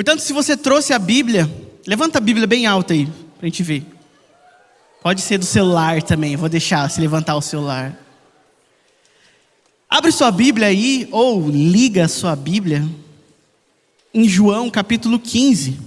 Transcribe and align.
Portanto, 0.00 0.20
se 0.20 0.32
você 0.32 0.56
trouxe 0.56 0.94
a 0.94 0.98
Bíblia, 0.98 1.46
levanta 1.86 2.16
a 2.16 2.22
Bíblia 2.22 2.46
bem 2.46 2.64
alta 2.64 2.94
aí, 2.94 3.04
para 3.04 3.42
a 3.42 3.44
gente 3.44 3.62
ver. 3.62 3.84
Pode 5.02 5.20
ser 5.20 5.36
do 5.36 5.44
celular 5.44 6.02
também, 6.02 6.36
vou 6.36 6.48
deixar 6.48 6.88
se 6.88 6.98
levantar 6.98 7.36
o 7.36 7.42
celular. 7.42 7.94
Abre 9.90 10.10
sua 10.10 10.30
Bíblia 10.30 10.68
aí, 10.68 11.06
ou 11.12 11.50
liga 11.50 12.06
a 12.06 12.08
sua 12.08 12.34
Bíblia, 12.34 12.82
em 14.14 14.26
João 14.26 14.70
capítulo 14.70 15.18
15. 15.18 15.78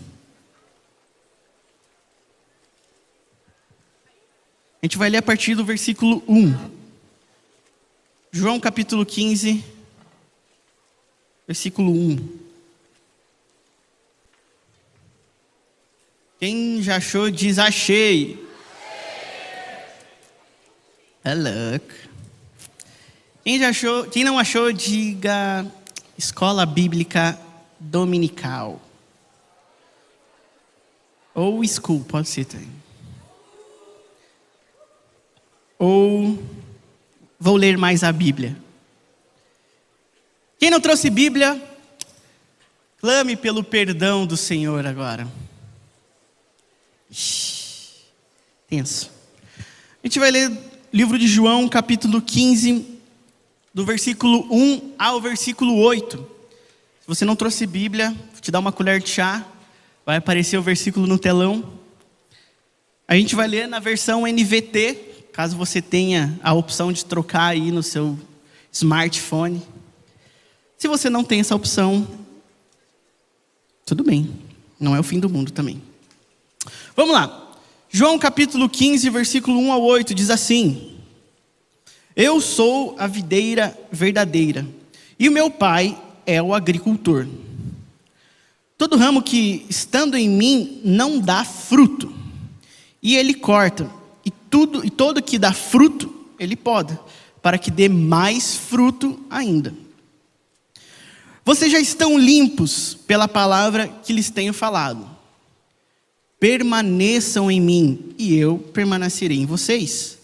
A 4.79 4.85
gente 4.85 4.95
vai 4.95 5.09
ler 5.09 5.17
a 5.17 5.23
partir 5.23 5.55
do 5.55 5.65
versículo 5.65 6.21
1. 6.27 6.53
João 8.31 8.59
capítulo 8.59 9.07
15, 9.07 9.65
versículo 11.47 11.91
1. 11.91 12.52
Quem 16.43 16.81
já 16.81 16.97
achou, 16.97 17.31
diz 17.31 17.57
achei. 17.57 18.45
É 21.23 21.33
louco. 21.33 21.93
Quem 23.45 23.57
já 23.57 23.69
achou, 23.69 24.03
quem 24.07 24.25
não 24.25 24.37
achou, 24.37 24.69
diga 24.73 25.65
escola 26.17 26.65
bíblica 26.65 27.39
dominical. 27.79 28.81
Ou 31.33 31.65
school, 31.65 32.03
pode 32.03 32.27
ser 32.27 32.43
também. 32.43 32.67
Ou 35.79 36.43
vou 37.39 37.55
ler 37.55 37.77
mais 37.77 38.03
a 38.03 38.11
Bíblia. 38.11 38.53
Quem 40.59 40.69
não 40.69 40.81
trouxe 40.81 41.09
Bíblia, 41.09 41.57
clame 42.99 43.37
pelo 43.37 43.63
perdão 43.63 44.25
do 44.25 44.35
Senhor 44.35 44.85
agora. 44.85 45.25
Tenso. 48.67 49.11
A 50.03 50.07
gente 50.07 50.17
vai 50.17 50.31
ler 50.31 50.51
livro 50.91 51.17
de 51.19 51.27
João, 51.27 51.69
capítulo 51.69 52.21
15, 52.21 52.85
do 53.73 53.85
versículo 53.85 54.47
1 54.51 54.93
ao 54.97 55.21
versículo 55.21 55.77
8. 55.77 56.17
Se 56.17 57.07
você 57.07 57.23
não 57.23 57.35
trouxe 57.35 57.67
Bíblia, 57.67 58.09
vou 58.09 58.41
te 58.41 58.49
dar 58.49 58.59
uma 58.59 58.71
colher 58.71 58.99
de 58.99 59.09
chá, 59.09 59.45
vai 60.03 60.17
aparecer 60.17 60.57
o 60.57 60.61
versículo 60.61 61.05
no 61.05 61.19
telão. 61.19 61.73
A 63.07 63.15
gente 63.15 63.35
vai 63.35 63.47
ler 63.47 63.67
na 63.67 63.79
versão 63.79 64.25
NVT, 64.25 65.27
caso 65.31 65.55
você 65.55 65.81
tenha 65.81 66.39
a 66.41 66.53
opção 66.53 66.91
de 66.91 67.05
trocar 67.05 67.47
aí 67.47 67.71
no 67.71 67.83
seu 67.83 68.17
smartphone. 68.71 69.61
Se 70.77 70.87
você 70.87 71.09
não 71.09 71.23
tem 71.23 71.39
essa 71.39 71.55
opção, 71.55 72.07
tudo 73.85 74.03
bem, 74.03 74.29
não 74.79 74.95
é 74.95 74.99
o 74.99 75.03
fim 75.03 75.19
do 75.19 75.29
mundo 75.29 75.51
também. 75.51 75.92
Vamos 76.95 77.13
lá. 77.13 77.51
João 77.89 78.17
capítulo 78.17 78.69
15, 78.69 79.09
versículo 79.09 79.59
1 79.59 79.71
ao 79.71 79.81
8 79.83 80.15
diz 80.15 80.29
assim: 80.29 80.93
Eu 82.15 82.41
sou 82.41 82.95
a 82.97 83.05
videira 83.05 83.77
verdadeira, 83.91 84.67
e 85.19 85.29
o 85.29 85.31
meu 85.31 85.51
pai 85.51 85.95
é 86.25 86.41
o 86.41 86.53
agricultor. 86.53 87.27
Todo 88.77 88.97
ramo 88.97 89.21
que 89.21 89.65
estando 89.69 90.17
em 90.17 90.27
mim 90.27 90.81
não 90.83 91.19
dá 91.19 91.43
fruto, 91.43 92.11
e 93.01 93.15
ele 93.15 93.33
corta, 93.33 93.89
e 94.25 94.31
tudo 94.31 94.83
e 94.85 94.89
todo 94.89 95.21
que 95.21 95.37
dá 95.37 95.53
fruto, 95.53 96.11
ele 96.39 96.55
poda, 96.55 96.99
para 97.41 97.57
que 97.57 97.69
dê 97.69 97.87
mais 97.87 98.55
fruto 98.55 99.19
ainda. 99.29 99.73
Vocês 101.45 101.71
já 101.71 101.79
estão 101.79 102.17
limpos 102.17 102.97
pela 103.05 103.27
palavra 103.27 103.87
que 104.03 104.13
lhes 104.13 104.29
tenho 104.29 104.53
falado 104.53 105.12
permaneçam 106.43 107.49
em 107.49 107.61
mim 107.61 108.13
e 108.17 108.35
eu 108.35 108.57
permanecerei 108.57 109.37
em 109.37 109.45
vocês. 109.45 110.17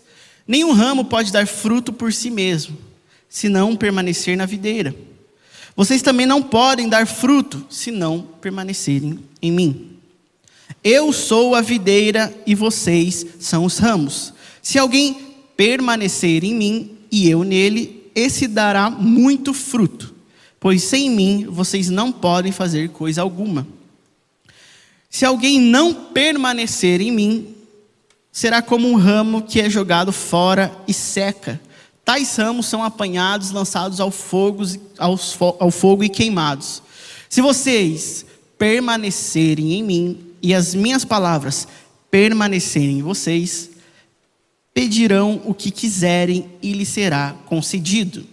Nenhum 0.45 0.73
ramo 0.73 1.05
pode 1.05 1.31
dar 1.31 1.47
fruto 1.47 1.93
por 1.93 2.11
si 2.11 2.29
mesmo, 2.29 2.77
se 3.29 3.47
não 3.47 3.73
permanecer 3.73 4.35
na 4.35 4.45
videira. 4.45 4.93
Vocês 5.77 6.01
também 6.01 6.25
não 6.25 6.43
podem 6.43 6.89
dar 6.89 7.07
fruto 7.07 7.65
se 7.69 7.89
não 7.89 8.19
permanecerem 8.41 9.17
em 9.41 9.49
mim. 9.49 9.91
Eu 10.83 11.13
sou 11.13 11.55
a 11.55 11.61
videira 11.61 12.35
e 12.45 12.53
vocês 12.53 13.25
são 13.39 13.63
os 13.63 13.77
ramos. 13.77 14.33
Se 14.61 14.77
alguém 14.77 15.15
permanecer 15.55 16.43
em 16.43 16.53
mim 16.53 16.97
e 17.09 17.29
eu 17.29 17.45
nele, 17.45 18.11
esse 18.13 18.45
dará 18.45 18.89
muito 18.89 19.53
fruto, 19.53 20.13
pois 20.59 20.83
sem 20.83 21.09
mim 21.09 21.47
vocês 21.49 21.89
não 21.89 22.11
podem 22.11 22.51
fazer 22.51 22.89
coisa 22.89 23.21
alguma. 23.21 23.78
Se 25.09 25.25
alguém 25.25 25.59
não 25.59 25.93
permanecer 25.93 27.01
em 27.01 27.11
mim, 27.11 27.55
será 28.31 28.61
como 28.61 28.87
um 28.87 28.95
ramo 28.95 29.41
que 29.41 29.59
é 29.59 29.69
jogado 29.69 30.11
fora 30.11 30.71
e 30.87 30.93
seca. 30.93 31.59
Tais 32.05 32.35
ramos 32.35 32.67
são 32.67 32.83
apanhados, 32.83 33.51
lançados 33.51 33.99
ao 33.99 34.11
fogo, 34.11 34.63
ao 34.97 35.71
fogo 35.71 36.03
e 36.03 36.09
queimados. 36.09 36.81
Se 37.27 37.41
vocês 37.41 38.25
permanecerem 38.57 39.73
em 39.73 39.83
mim 39.83 40.19
e 40.41 40.53
as 40.53 40.75
minhas 40.75 41.03
palavras 41.03 41.67
permanecerem 42.09 42.99
em 42.99 43.01
vocês, 43.01 43.69
pedirão 44.73 45.41
o 45.45 45.53
que 45.53 45.71
quiserem 45.71 46.49
e 46.61 46.71
lhes 46.73 46.89
será 46.89 47.35
concedido. 47.45 48.25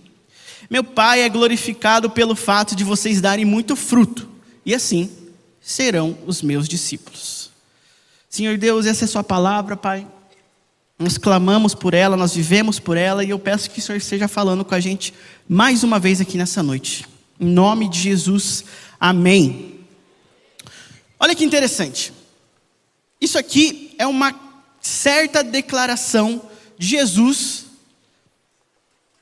Meu 0.69 0.85
Pai 0.85 1.23
é 1.23 1.29
glorificado 1.29 2.11
pelo 2.11 2.35
fato 2.35 2.75
de 2.75 2.85
vocês 2.85 3.21
darem 3.21 3.45
muito 3.45 3.77
fruto, 3.77 4.29
e 4.65 4.75
assim 4.75 5.11
serão 5.67 6.17
os 6.25 6.43
meus 6.43 6.69
discípulos. 6.69 7.51
Senhor 8.31 8.57
Deus, 8.57 8.87
essa 8.87 9.03
é 9.03 9.07
a 9.07 9.09
Sua 9.09 9.25
palavra, 9.25 9.77
Pai. 9.77 10.07
Nós 10.97 11.19
clamamos 11.19 11.75
por 11.75 11.93
ela, 11.93 12.17
nós 12.17 12.37
vivemos 12.37 12.79
por 12.79 12.97
ela, 12.97 13.25
e 13.25 13.31
eu 13.31 13.39
peço 13.39 13.69
que 13.69 13.81
o 13.81 13.83
Senhor 13.83 13.99
esteja 13.99 14.29
falando 14.29 14.65
com 14.65 14.77
a 14.77 14.81
gente 14.81 15.13
mais 15.49 15.83
uma 15.83 15.99
vez 15.99 16.21
aqui 16.21 16.39
nessa 16.39 16.63
noite. 16.63 17.05
Em 17.41 17.47
nome 17.47 17.89
de 17.89 17.99
Jesus, 17.99 18.65
amém. 19.01 19.81
Olha 21.19 21.35
que 21.35 21.45
interessante. 21.45 22.13
Isso 23.21 23.37
aqui 23.37 23.93
é 23.99 24.07
uma 24.07 24.39
certa 24.81 25.43
declaração 25.43 26.49
de 26.79 26.87
Jesus 26.87 27.65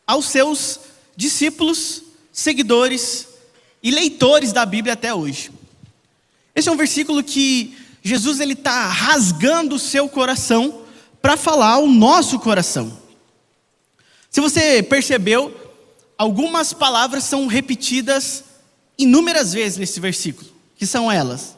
aos 0.07 0.27
seus 0.27 0.79
discípulos, 1.17 2.03
seguidores 2.31 3.29
e 3.83 3.91
leitores 3.91 4.53
da 4.53 4.67
Bíblia 4.67 4.93
até 4.93 5.15
hoje. 5.15 5.54
Esse 6.55 6.69
é 6.69 6.73
um 6.73 6.77
versículo 6.77 7.23
que 7.23 7.77
Jesus 8.03 8.39
ele 8.39 8.53
está 8.53 8.87
rasgando 8.87 9.75
o 9.75 9.79
seu 9.79 10.09
coração 10.09 10.83
para 11.21 11.37
falar 11.37 11.73
ao 11.73 11.87
nosso 11.87 12.39
coração. 12.39 12.97
Se 14.31 14.41
você 14.41 14.83
percebeu, 14.83 15.55
algumas 16.17 16.73
palavras 16.73 17.25
são 17.25 17.47
repetidas 17.47 18.45
inúmeras 18.97 19.53
vezes 19.53 19.79
nesse 19.79 19.99
versículo, 19.99 20.49
que 20.77 20.87
são 20.87 21.11
elas: 21.11 21.57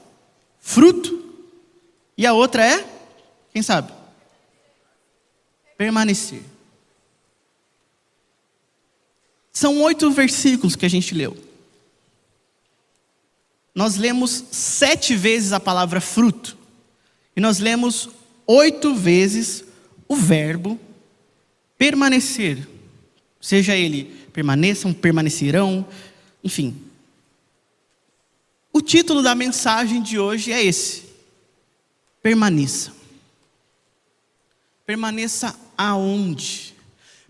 fruto, 0.61 1.35
e 2.17 2.27
a 2.27 2.33
outra 2.33 2.65
é, 2.65 2.87
quem 3.53 3.62
sabe? 3.62 3.93
Permanecer. 5.77 6.43
São 9.53 9.81
oito 9.83 10.11
versículos 10.11 10.77
que 10.77 10.87
a 10.87 10.91
gente 10.91 11.15
leu 11.15 11.46
nós 13.76 13.97
lemos 13.97 14.42
sete 14.50 15.14
vezes 15.14 15.53
a 15.53 15.60
palavra 15.60 16.00
fruto, 16.00 16.56
e 17.37 17.41
nós 17.42 17.59
lemos 17.59 18.09
oito 18.47 18.94
vezes 18.94 19.62
o 20.09 20.16
verbo 20.16 20.81
permanecer, 21.76 22.66
seja 23.38 23.76
ele 23.76 24.04
permaneçam, 24.32 24.94
permanecerão, 24.94 25.87
enfim. 26.42 26.75
O 28.72 28.81
título 28.81 29.22
da 29.22 29.34
mensagem 29.34 30.03
de 30.03 30.19
hoje 30.19 30.52
é 30.52 30.64
esse: 30.64 31.02
permaneça. 32.22 32.94
Permaneça 34.87 35.55
aonde? 35.76 36.75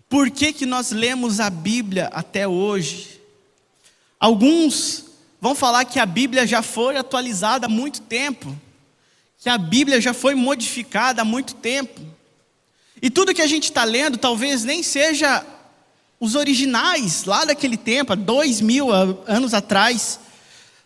Por 0.07 0.31
que, 0.31 0.53
que 0.53 0.65
nós 0.65 0.91
lemos 0.91 1.41
a 1.41 1.49
Bíblia 1.49 2.07
até 2.13 2.47
hoje? 2.47 3.19
Alguns 4.17 5.06
vão 5.39 5.55
falar 5.55 5.85
que 5.85 5.99
a 5.99 6.05
Bíblia 6.05 6.45
já 6.47 6.61
foi 6.61 6.97
atualizada 6.97 7.67
há 7.67 7.69
muito 7.69 8.01
tempo, 8.01 8.55
que 9.37 9.49
a 9.49 9.57
Bíblia 9.57 10.01
já 10.01 10.13
foi 10.13 10.35
modificada 10.35 11.21
há 11.21 11.25
muito 11.25 11.55
tempo. 11.55 12.01
E 13.01 13.09
tudo 13.09 13.33
que 13.33 13.41
a 13.41 13.47
gente 13.47 13.65
está 13.65 13.83
lendo 13.83 14.17
talvez 14.17 14.63
nem 14.63 14.81
seja 14.81 15.45
os 16.19 16.33
originais 16.33 17.25
lá 17.25 17.45
daquele 17.45 17.77
tempo, 17.77 18.13
há 18.13 18.15
dois 18.15 18.59
mil 18.59 18.91
anos 18.91 19.53
atrás. 19.53 20.19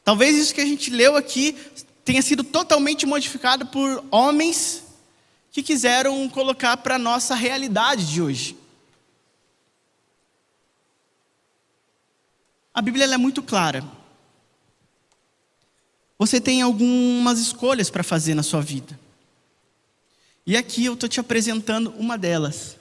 Talvez 0.04 0.36
isso 0.36 0.54
que 0.54 0.62
a 0.62 0.66
gente 0.66 0.90
leu 0.90 1.16
aqui 1.16 1.56
tenha 2.04 2.22
sido 2.22 2.44
totalmente 2.44 3.06
modificado 3.06 3.66
por 3.68 4.04
homens 4.12 4.84
que 5.52 5.64
quiseram 5.64 6.28
colocar 6.30 6.78
para 6.78 6.96
a 6.96 7.00
nossa 7.00 7.36
realidade 7.36 8.06
de 8.12 8.22
hoje. 8.22 8.58
A 12.74 12.82
Bíblia 12.82 13.06
é 13.06 13.18
muito 13.18 13.42
clara. 13.44 14.01
Você 16.22 16.40
tem 16.40 16.62
algumas 16.62 17.40
escolhas 17.40 17.90
para 17.90 18.04
fazer 18.04 18.36
na 18.36 18.44
sua 18.44 18.62
vida. 18.62 19.00
E 20.46 20.56
aqui 20.56 20.86
eu 20.86 20.94
estou 20.94 21.10
te 21.10 21.20
apresentando 21.20 21.90
uma 21.98 22.16
delas, 22.16 22.78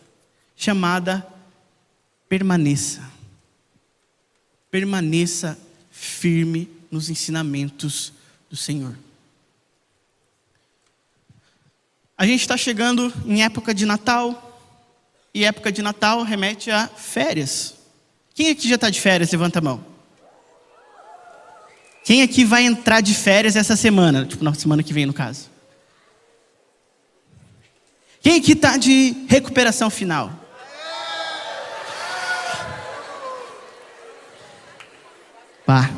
chamada 0.55 1.27
permaneça. 2.29 3.03
Permaneça 4.71 5.59
firme 5.91 6.69
nos 6.91 7.09
ensinamentos 7.09 8.13
do 8.51 8.57
Senhor. 8.59 8.95
A 12.19 12.27
gente 12.27 12.43
está 12.43 12.59
chegando 12.59 13.11
em 13.25 13.43
época 13.43 13.73
de 13.73 13.87
Natal, 13.87 14.61
e 15.33 15.47
época 15.47 15.73
de 15.73 15.81
Natal 15.81 16.23
remete 16.25 16.71
a 16.71 16.89
férias. 16.89 17.75
Quem 18.35 18.51
aqui 18.51 18.69
já 18.69 18.75
está 18.75 18.91
de 18.91 19.01
férias? 19.01 19.33
Levanta 19.33 19.61
a 19.61 19.63
mão. 19.63 19.90
Quem 22.11 22.23
aqui 22.23 22.45
vai 22.45 22.65
entrar 22.65 23.01
de 23.01 23.15
férias 23.15 23.55
essa 23.55 23.77
semana? 23.77 24.27
Tipo, 24.27 24.43
na 24.43 24.53
semana 24.53 24.83
que 24.83 24.93
vem, 24.93 25.07
no 25.07 25.13
caso. 25.13 25.49
Quem 28.21 28.37
aqui 28.37 28.51
está 28.51 28.77
de 28.77 29.15
recuperação 29.29 29.89
final? 29.89 30.33
Pá. 35.65 35.89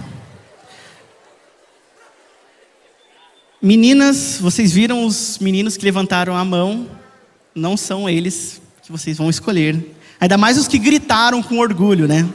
Meninas, 3.62 4.37
vocês 4.38 4.70
viram 4.70 5.06
os 5.06 5.38
meninos 5.38 5.79
que 5.79 5.85
levantaram 5.87 6.37
a 6.37 6.44
mão? 6.44 6.91
Não 7.55 7.75
são 7.75 8.06
eles 8.06 8.61
que 8.82 8.93
vocês 8.93 9.17
vão 9.17 9.31
escolher. 9.31 9.82
Ainda 10.20 10.37
mais 10.37 10.59
os 10.59 10.69
que 10.69 10.79
gritaram 10.79 11.43
com 11.43 11.59
orgulho, 11.59 12.06
né? 12.06 12.29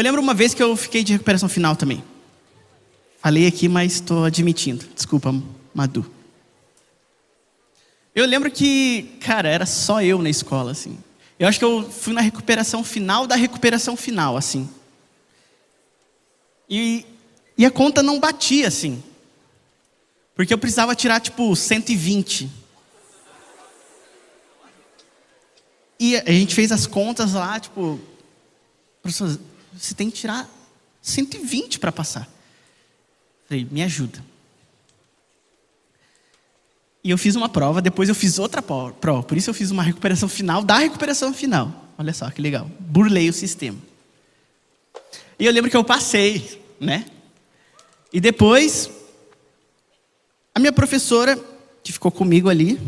Eu 0.00 0.04
lembro 0.04 0.22
uma 0.22 0.32
vez 0.32 0.54
que 0.54 0.62
eu 0.62 0.74
fiquei 0.76 1.04
de 1.04 1.12
recuperação 1.12 1.46
final 1.46 1.76
também. 1.76 2.02
Falei 3.20 3.46
aqui, 3.46 3.68
mas 3.68 3.96
estou 3.96 4.24
admitindo. 4.24 4.86
Desculpa, 4.94 5.30
Madu. 5.74 6.10
Eu 8.14 8.24
lembro 8.24 8.50
que, 8.50 9.18
cara, 9.20 9.46
era 9.46 9.66
só 9.66 10.02
eu 10.02 10.22
na 10.22 10.30
escola, 10.30 10.70
assim. 10.70 10.98
Eu 11.38 11.46
acho 11.46 11.58
que 11.58 11.64
eu 11.66 11.82
fui 11.82 12.14
na 12.14 12.22
recuperação 12.22 12.82
final 12.82 13.26
da 13.26 13.34
recuperação 13.34 13.94
final, 13.94 14.38
assim. 14.38 14.70
E, 16.66 17.04
e 17.58 17.66
a 17.66 17.70
conta 17.70 18.02
não 18.02 18.18
batia, 18.18 18.68
assim. 18.68 19.02
Porque 20.34 20.54
eu 20.54 20.58
precisava 20.58 20.94
tirar, 20.94 21.20
tipo, 21.20 21.54
120. 21.54 22.50
E 25.98 26.16
a 26.16 26.32
gente 26.32 26.54
fez 26.54 26.72
as 26.72 26.86
contas 26.86 27.34
lá, 27.34 27.60
tipo, 27.60 28.00
você 29.80 29.94
tem 29.94 30.10
que 30.10 30.18
tirar 30.18 30.48
120 31.00 31.78
para 31.78 31.90
passar. 31.90 32.28
Falei, 33.48 33.66
me 33.70 33.82
ajuda. 33.82 34.22
E 37.02 37.10
eu 37.10 37.16
fiz 37.16 37.34
uma 37.34 37.48
prova, 37.48 37.80
depois 37.80 38.08
eu 38.10 38.14
fiz 38.14 38.38
outra 38.38 38.60
prova. 38.60 39.22
Por 39.22 39.36
isso 39.38 39.48
eu 39.48 39.54
fiz 39.54 39.70
uma 39.70 39.82
recuperação 39.82 40.28
final 40.28 40.62
da 40.62 40.76
recuperação 40.76 41.32
final. 41.32 41.86
Olha 41.96 42.12
só 42.12 42.30
que 42.30 42.42
legal. 42.42 42.70
Burlei 42.78 43.28
o 43.30 43.32
sistema. 43.32 43.78
E 45.38 45.46
eu 45.46 45.52
lembro 45.52 45.70
que 45.70 45.76
eu 45.76 45.82
passei, 45.82 46.62
né? 46.78 47.06
E 48.12 48.20
depois, 48.20 48.90
a 50.54 50.60
minha 50.60 50.72
professora, 50.72 51.42
que 51.82 51.90
ficou 51.90 52.10
comigo 52.10 52.50
ali, 52.50 52.78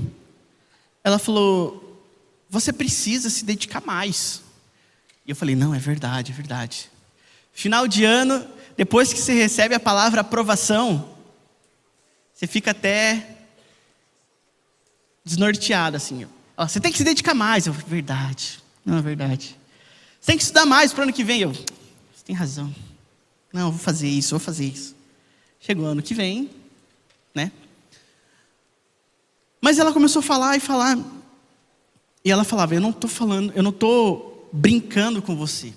ela 1.03 1.19
falou: 1.19 2.03
Você 2.51 2.71
precisa 2.71 3.31
se 3.31 3.47
dedicar 3.47 3.81
mais. 3.81 4.42
E 5.27 5.31
eu 5.31 5.37
falei: 5.37 5.55
não, 5.55 5.75
é 5.75 5.79
verdade, 5.79 6.33
é 6.33 6.35
verdade. 6.35 6.91
Final 7.53 7.87
de 7.87 8.05
ano, 8.05 8.47
depois 8.77 9.13
que 9.13 9.19
você 9.19 9.33
recebe 9.33 9.75
a 9.75 9.81
palavra 9.81 10.23
aprovação, 10.23 11.17
você 12.33 12.47
fica 12.47 12.71
até 12.71 13.39
desnorteado 15.25 15.97
assim. 15.97 16.27
Ó, 16.57 16.67
você 16.67 16.81
tem 16.81 16.91
que 16.91 16.99
se 16.99 17.05
dedicar 17.05 17.35
mais. 17.35 17.67
Eu, 17.67 17.73
verdade, 17.73 18.63
não 18.85 18.99
é 18.99 19.03
verdade. 19.03 19.57
Você 20.21 20.27
tem 20.27 20.37
que 20.37 20.43
estudar 20.43 20.67
mais 20.67 20.93
para 20.93 21.01
o 21.01 21.03
ano 21.05 21.13
que 21.13 21.25
vem. 21.25 21.43
Eu, 21.43 21.53
você 21.53 22.25
tem 22.25 22.35
razão. 22.35 22.75
Não, 23.53 23.71
vou 23.71 23.79
fazer 23.79 24.09
isso, 24.09 24.31
vou 24.31 24.41
fazer 24.41 24.65
isso. 24.65 24.97
Chegou 25.61 25.87
ano 25.87 26.03
que 26.03 26.15
vem, 26.15 26.51
né? 27.35 27.53
Mas 29.61 29.79
ela 29.79 29.93
começou 29.93 30.21
a 30.21 30.23
falar 30.25 30.57
e 30.57 30.61
falar. 30.61 30.99
E 32.25 32.31
ela 32.31 32.45
falava: 32.45 32.75
Eu 32.75 32.81
não 32.81 32.91
estou 32.91 33.11
falando, 33.11 33.53
eu 33.55 33.63
não 33.63 33.71
estou 33.71 34.32
brincando 34.53 35.23
com 35.23 35.35
você. 35.35 35.73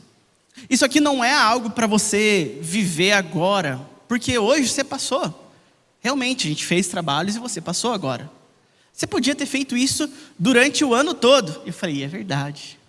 Isso 0.70 0.86
aqui 0.86 1.00
não 1.00 1.24
é 1.24 1.34
algo 1.34 1.70
para 1.70 1.88
você 1.88 2.60
viver 2.62 3.14
agora, 3.14 3.80
porque 4.08 4.38
hoje 4.38 4.70
você 4.70 4.84
passou. 4.84 5.52
Realmente, 6.00 6.48
a 6.48 6.50
gente 6.50 6.66
fez 6.66 6.88
trabalhos 6.88 7.36
e 7.36 7.40
você 7.40 7.60
passou 7.60 7.94
agora. 7.94 8.30
Você 8.94 9.08
podia 9.08 9.36
ter 9.36 9.46
feito 9.46 9.76
isso 9.76 10.10
durante 10.38 10.84
o 10.86 10.94
ano 10.94 11.14
todo. 11.14 11.62
Eu 11.66 11.74
falei, 11.74 12.04
é 12.04 12.08
verdade. 12.08 12.80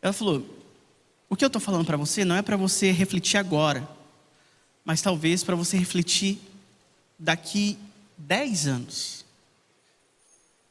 Ela 0.00 0.12
falou: 0.12 0.44
o 1.28 1.36
que 1.36 1.44
eu 1.44 1.48
estou 1.48 1.60
falando 1.60 1.84
para 1.84 1.96
você 1.96 2.24
não 2.24 2.36
é 2.36 2.42
para 2.42 2.56
você 2.56 2.90
refletir 2.90 3.36
agora, 3.36 3.88
mas 4.84 5.02
talvez 5.02 5.42
para 5.42 5.56
você 5.56 5.76
refletir 5.76 6.38
daqui 7.18 7.76
10 8.16 8.66
anos, 8.66 9.24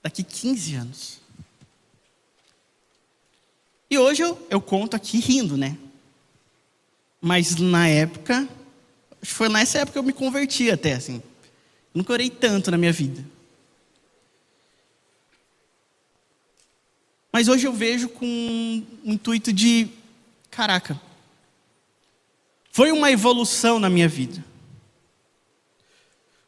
daqui 0.01 0.23
15 0.23 0.75
anos. 0.75 1.19
E 3.89 3.97
hoje 3.97 4.21
eu, 4.21 4.47
eu 4.49 4.61
conto 4.61 4.95
aqui 4.95 5.19
rindo, 5.19 5.55
né? 5.55 5.77
Mas 7.21 7.55
na 7.55 7.87
época, 7.87 8.47
foi 9.21 9.49
nessa 9.49 9.79
época 9.79 9.93
que 9.93 9.99
eu 9.99 10.03
me 10.03 10.13
converti 10.13 10.69
até, 10.69 10.93
assim. 10.93 11.21
Nunca 11.93 12.13
orei 12.13 12.29
tanto 12.29 12.69
na 12.69 12.77
minha 12.77 12.91
vida. 12.91 13.23
Mas 17.31 17.47
hoje 17.47 17.67
eu 17.67 17.73
vejo 17.73 18.09
com 18.09 18.83
o 19.05 19.11
intuito 19.11 19.53
de, 19.53 19.87
caraca, 20.49 20.99
foi 22.71 22.91
uma 22.91 23.11
evolução 23.11 23.79
na 23.79 23.89
minha 23.89 24.07
vida. 24.07 24.43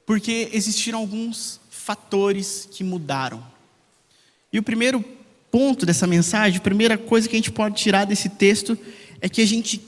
Porque 0.05 0.49
existiram 0.51 0.99
alguns 0.99 1.59
fatores 1.69 2.67
que 2.71 2.83
mudaram. 2.83 3.45
E 4.51 4.59
o 4.59 4.63
primeiro 4.63 5.03
ponto 5.51 5.85
dessa 5.85 6.07
mensagem, 6.07 6.57
a 6.57 6.61
primeira 6.61 6.97
coisa 6.97 7.27
que 7.27 7.35
a 7.35 7.39
gente 7.39 7.51
pode 7.51 7.75
tirar 7.75 8.05
desse 8.05 8.29
texto 8.29 8.77
é 9.21 9.27
que 9.27 9.41
a 9.41 9.47
gente 9.47 9.81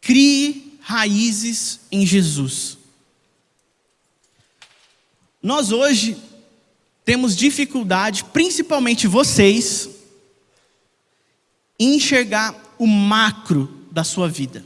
crie 0.00 0.78
raízes 0.80 1.80
em 1.90 2.06
Jesus. 2.06 2.78
Nós 5.42 5.72
hoje 5.72 6.16
temos 7.04 7.36
dificuldade, 7.36 8.24
principalmente 8.24 9.06
vocês, 9.06 9.88
em 11.78 11.96
enxergar 11.96 12.54
o 12.78 12.86
macro 12.86 13.86
da 13.90 14.02
sua 14.02 14.28
vida. 14.28 14.64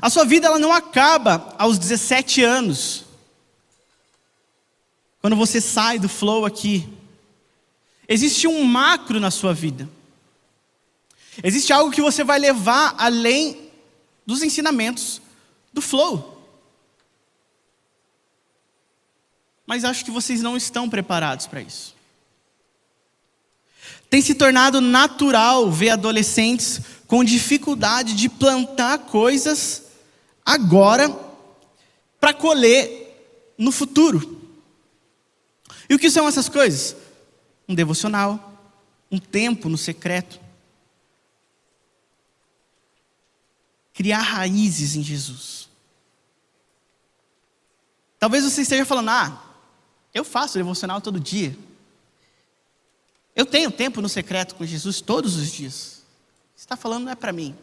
A 0.00 0.08
sua 0.08 0.24
vida 0.24 0.46
ela 0.46 0.58
não 0.58 0.72
acaba 0.72 1.54
aos 1.58 1.78
17 1.78 2.42
anos. 2.42 3.04
Quando 5.20 5.36
você 5.36 5.60
sai 5.60 5.98
do 5.98 6.08
flow 6.08 6.44
aqui, 6.44 6.88
Existe 8.08 8.46
um 8.46 8.64
macro 8.64 9.20
na 9.20 9.30
sua 9.30 9.54
vida. 9.54 9.88
Existe 11.42 11.72
algo 11.72 11.90
que 11.90 12.02
você 12.02 12.24
vai 12.24 12.38
levar 12.38 12.94
além 12.98 13.70
dos 14.26 14.42
ensinamentos 14.42 15.20
do 15.72 15.80
flow. 15.80 16.32
Mas 19.66 19.84
acho 19.84 20.04
que 20.04 20.10
vocês 20.10 20.42
não 20.42 20.56
estão 20.56 20.88
preparados 20.90 21.46
para 21.46 21.62
isso. 21.62 21.94
Tem 24.10 24.20
se 24.20 24.34
tornado 24.34 24.80
natural 24.80 25.70
ver 25.70 25.90
adolescentes 25.90 26.80
com 27.06 27.24
dificuldade 27.24 28.14
de 28.14 28.28
plantar 28.28 28.98
coisas 28.98 29.84
agora 30.44 31.08
para 32.20 32.34
colher 32.34 33.54
no 33.56 33.72
futuro. 33.72 34.40
E 35.88 35.94
o 35.94 35.98
que 35.98 36.10
são 36.10 36.28
essas 36.28 36.48
coisas? 36.48 36.96
Um 37.68 37.74
devocional, 37.74 38.58
um 39.10 39.18
tempo 39.18 39.68
no 39.68 39.78
secreto. 39.78 40.40
Criar 43.94 44.20
raízes 44.20 44.96
em 44.96 45.02
Jesus. 45.02 45.68
Talvez 48.18 48.44
você 48.44 48.62
esteja 48.62 48.84
falando, 48.84 49.10
ah, 49.10 49.42
eu 50.14 50.24
faço 50.24 50.58
devocional 50.58 51.00
todo 51.00 51.18
dia. 51.18 51.56
Eu 53.34 53.46
tenho 53.46 53.70
tempo 53.70 54.00
no 54.00 54.08
secreto 54.08 54.54
com 54.54 54.64
Jesus 54.64 55.00
todos 55.00 55.36
os 55.36 55.50
dias. 55.50 56.02
Você 56.54 56.64
está 56.64 56.76
falando 56.76 57.04
não 57.04 57.12
é 57.12 57.14
para 57.14 57.32
mim. 57.32 57.56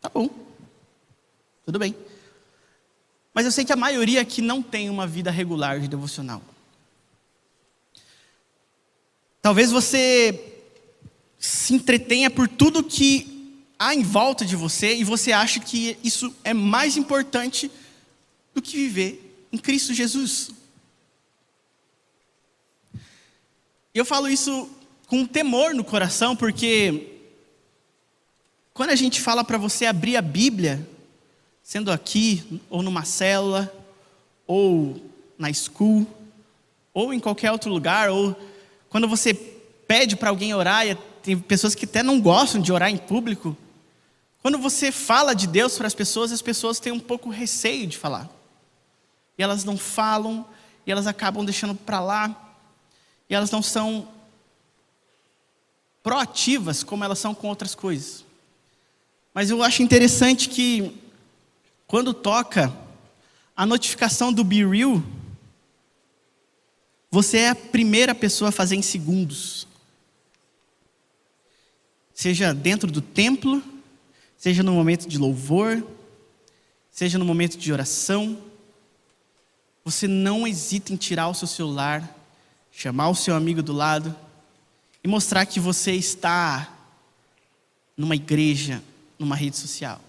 Tá 0.00 0.08
bom. 0.08 0.28
Tudo 1.64 1.78
bem. 1.78 1.94
Mas 3.32 3.46
eu 3.46 3.52
sei 3.52 3.64
que 3.64 3.72
a 3.72 3.76
maioria 3.76 4.20
aqui 4.20 4.42
não 4.42 4.62
tem 4.62 4.90
uma 4.90 5.06
vida 5.06 5.30
regular 5.30 5.80
de 5.80 5.88
devocional. 5.88 6.42
Talvez 9.48 9.70
você 9.70 10.58
se 11.38 11.72
entretenha 11.72 12.28
por 12.28 12.46
tudo 12.46 12.84
que 12.84 13.56
há 13.78 13.94
em 13.94 14.02
volta 14.02 14.44
de 14.44 14.54
você 14.54 14.94
e 14.94 15.02
você 15.02 15.32
acha 15.32 15.58
que 15.58 15.96
isso 16.04 16.36
é 16.44 16.52
mais 16.52 16.98
importante 16.98 17.70
do 18.52 18.60
que 18.60 18.76
viver 18.76 19.46
em 19.50 19.56
Cristo 19.56 19.94
Jesus. 19.94 20.50
Eu 23.94 24.04
falo 24.04 24.28
isso 24.28 24.68
com 25.06 25.24
temor 25.24 25.74
no 25.74 25.82
coração, 25.82 26.36
porque 26.36 27.08
quando 28.74 28.90
a 28.90 28.96
gente 28.96 29.18
fala 29.18 29.42
para 29.42 29.56
você 29.56 29.86
abrir 29.86 30.18
a 30.18 30.20
Bíblia, 30.20 30.86
sendo 31.62 31.90
aqui, 31.90 32.60
ou 32.68 32.82
numa 32.82 33.06
célula, 33.06 33.74
ou 34.46 35.00
na 35.38 35.50
school, 35.54 36.06
ou 36.92 37.14
em 37.14 37.18
qualquer 37.18 37.50
outro 37.50 37.72
lugar, 37.72 38.10
ou 38.10 38.36
quando 38.88 39.08
você 39.08 39.34
pede 39.34 40.16
para 40.16 40.30
alguém 40.30 40.54
orar, 40.54 40.86
e 40.86 40.94
tem 41.22 41.38
pessoas 41.38 41.74
que 41.74 41.84
até 41.84 42.02
não 42.02 42.20
gostam 42.20 42.60
de 42.60 42.72
orar 42.72 42.90
em 42.90 42.96
público. 42.96 43.56
Quando 44.42 44.58
você 44.58 44.92
fala 44.92 45.34
de 45.34 45.46
Deus 45.46 45.76
para 45.76 45.86
as 45.86 45.94
pessoas, 45.94 46.32
as 46.32 46.42
pessoas 46.42 46.78
têm 46.78 46.92
um 46.92 47.00
pouco 47.00 47.28
receio 47.28 47.86
de 47.86 47.96
falar. 47.96 48.28
E 49.36 49.42
elas 49.42 49.64
não 49.64 49.76
falam, 49.76 50.46
e 50.86 50.92
elas 50.92 51.06
acabam 51.06 51.44
deixando 51.44 51.74
para 51.74 52.00
lá, 52.00 52.54
e 53.28 53.34
elas 53.34 53.50
não 53.50 53.62
são 53.62 54.08
proativas 56.02 56.82
como 56.82 57.04
elas 57.04 57.18
são 57.18 57.34
com 57.34 57.48
outras 57.48 57.74
coisas. 57.74 58.24
Mas 59.34 59.50
eu 59.50 59.62
acho 59.62 59.82
interessante 59.82 60.48
que 60.48 60.96
quando 61.86 62.14
toca 62.14 62.74
a 63.56 63.66
notificação 63.66 64.32
do 64.32 64.42
Be 64.42 64.64
Real, 64.64 65.02
você 67.10 67.38
é 67.38 67.48
a 67.50 67.54
primeira 67.54 68.14
pessoa 68.14 68.50
a 68.50 68.52
fazer 68.52 68.76
em 68.76 68.82
segundos. 68.82 69.66
Seja 72.12 72.52
dentro 72.52 72.90
do 72.90 73.00
templo, 73.00 73.62
seja 74.36 74.62
no 74.62 74.72
momento 74.72 75.08
de 75.08 75.16
louvor, 75.16 75.86
seja 76.90 77.16
no 77.16 77.24
momento 77.24 77.56
de 77.56 77.72
oração. 77.72 78.36
Você 79.84 80.06
não 80.06 80.46
hesita 80.46 80.92
em 80.92 80.96
tirar 80.96 81.28
o 81.28 81.34
seu 81.34 81.48
celular, 81.48 82.16
chamar 82.70 83.08
o 83.08 83.14
seu 83.14 83.34
amigo 83.34 83.62
do 83.62 83.72
lado 83.72 84.14
e 85.02 85.08
mostrar 85.08 85.46
que 85.46 85.58
você 85.58 85.92
está 85.92 86.76
numa 87.96 88.14
igreja, 88.14 88.82
numa 89.18 89.34
rede 89.34 89.56
social. 89.56 90.00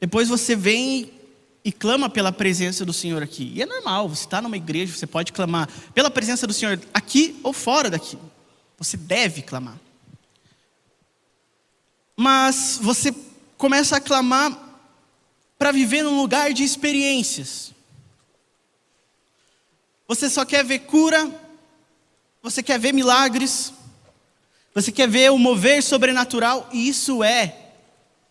Depois 0.00 0.28
você 0.28 0.56
vem 0.56 1.15
e 1.66 1.72
clama 1.72 2.08
pela 2.08 2.30
presença 2.30 2.84
do 2.84 2.92
Senhor 2.92 3.24
aqui. 3.24 3.50
E 3.52 3.60
é 3.60 3.66
normal, 3.66 4.08
você 4.08 4.24
está 4.24 4.40
numa 4.40 4.56
igreja, 4.56 4.94
você 4.94 5.04
pode 5.04 5.32
clamar 5.32 5.68
pela 5.92 6.08
presença 6.08 6.46
do 6.46 6.52
Senhor 6.52 6.80
aqui 6.94 7.40
ou 7.42 7.52
fora 7.52 7.90
daqui. 7.90 8.16
Você 8.78 8.96
deve 8.96 9.42
clamar. 9.42 9.76
Mas 12.16 12.78
você 12.80 13.12
começa 13.58 13.96
a 13.96 14.00
clamar 14.00 14.56
para 15.58 15.72
viver 15.72 16.04
num 16.04 16.16
lugar 16.20 16.52
de 16.52 16.62
experiências. 16.62 17.72
Você 20.06 20.30
só 20.30 20.44
quer 20.44 20.64
ver 20.64 20.78
cura, 20.78 21.28
você 22.44 22.62
quer 22.62 22.78
ver 22.78 22.94
milagres, 22.94 23.72
você 24.72 24.92
quer 24.92 25.08
ver 25.08 25.32
o 25.32 25.38
mover 25.38 25.82
sobrenatural, 25.82 26.70
e 26.72 26.88
isso 26.88 27.24
é 27.24 27.72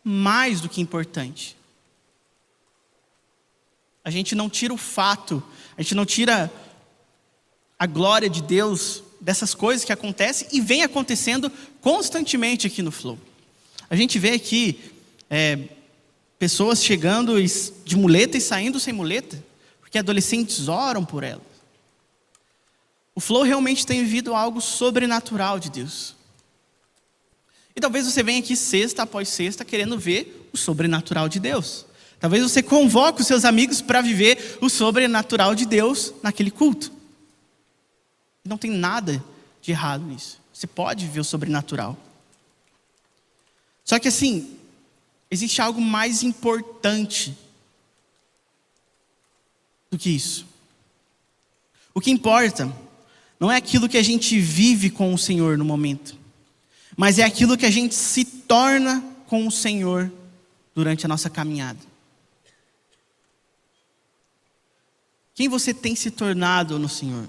mais 0.06 0.62
do 0.62 0.70
que 0.70 0.80
importante. 0.80 1.58
A 4.06 4.12
gente 4.12 4.36
não 4.36 4.48
tira 4.48 4.72
o 4.72 4.78
fato, 4.78 5.44
a 5.76 5.82
gente 5.82 5.96
não 5.96 6.06
tira 6.06 6.54
a 7.78 7.88
glória 7.88 8.30
de 8.30 8.44
Deus 8.44 9.04
dessas 9.20 9.56
coisas 9.56 9.84
que 9.84 9.92
acontecem 9.92 10.48
e 10.52 10.62
vem 10.62 10.84
acontecendo 10.84 11.52
constantemente 11.82 12.68
aqui 12.68 12.84
no 12.84 12.92
Flow. 12.92 13.18
A 13.90 13.96
gente 13.96 14.20
vê 14.20 14.34
aqui 14.34 14.80
é, 15.28 15.58
pessoas 16.38 16.84
chegando 16.84 17.36
de 17.84 17.96
muleta 17.96 18.38
e 18.38 18.42
saindo 18.42 18.80
sem 18.80 18.94
muleta, 18.94 19.44
porque 19.82 19.98
adolescentes 19.98 20.68
oram 20.68 21.04
por 21.04 21.24
elas. 21.24 21.42
O 23.16 23.20
Flow 23.20 23.42
realmente 23.42 23.88
tem 23.88 24.04
vivido 24.04 24.36
algo 24.36 24.62
sobrenatural 24.62 25.58
de 25.60 25.72
Deus. 25.72 26.16
E 27.76 27.82
talvez 27.82 28.06
você 28.06 28.22
venha 28.22 28.40
aqui 28.40 28.56
sexta 28.56 29.02
após 29.02 29.30
sexta 29.30 29.66
querendo 29.66 29.98
ver 29.98 30.48
o 30.54 30.58
sobrenatural 30.58 31.28
de 31.28 31.40
Deus. 31.40 31.88
Talvez 32.26 32.42
você 32.42 32.64
convoque 32.64 33.22
os 33.22 33.28
seus 33.28 33.46
amigos 33.46 33.84
para 33.84 34.02
viver 34.02 34.58
o 34.60 34.68
sobrenatural 34.68 35.54
de 35.54 35.64
Deus 35.64 36.12
naquele 36.24 36.50
culto. 36.50 36.92
Não 38.44 38.58
tem 38.58 38.72
nada 38.72 39.24
de 39.62 39.70
errado 39.70 40.04
nisso. 40.04 40.42
Você 40.52 40.66
pode 40.66 41.06
viver 41.06 41.20
o 41.20 41.24
sobrenatural. 41.24 41.96
Só 43.84 44.00
que 44.00 44.08
assim, 44.08 44.58
existe 45.30 45.62
algo 45.62 45.80
mais 45.80 46.24
importante 46.24 47.38
do 49.92 49.98
que 50.00 50.10
isso. 50.10 50.48
O 51.94 52.02
que 52.02 52.10
importa 52.10 52.76
não 53.40 53.52
é 53.52 53.58
aquilo 53.58 53.88
que 53.88 54.00
a 54.00 54.04
gente 54.04 54.40
vive 54.40 54.90
com 54.90 55.14
o 55.14 55.18
Senhor 55.18 55.60
no 55.60 55.64
momento 55.64 56.18
mas 56.98 57.20
é 57.20 57.24
aquilo 57.24 57.56
que 57.56 57.66
a 57.66 57.72
gente 57.72 57.94
se 57.94 58.26
torna 58.26 59.04
com 59.28 59.46
o 59.46 59.52
Senhor 59.52 60.12
durante 60.74 61.06
a 61.06 61.10
nossa 61.10 61.30
caminhada. 61.30 61.95
Quem 65.36 65.48
você 65.48 65.74
tem 65.74 65.96
se 65.96 66.10
tornado 66.10 66.80
no 66.80 66.90
Senhor? 66.90 67.28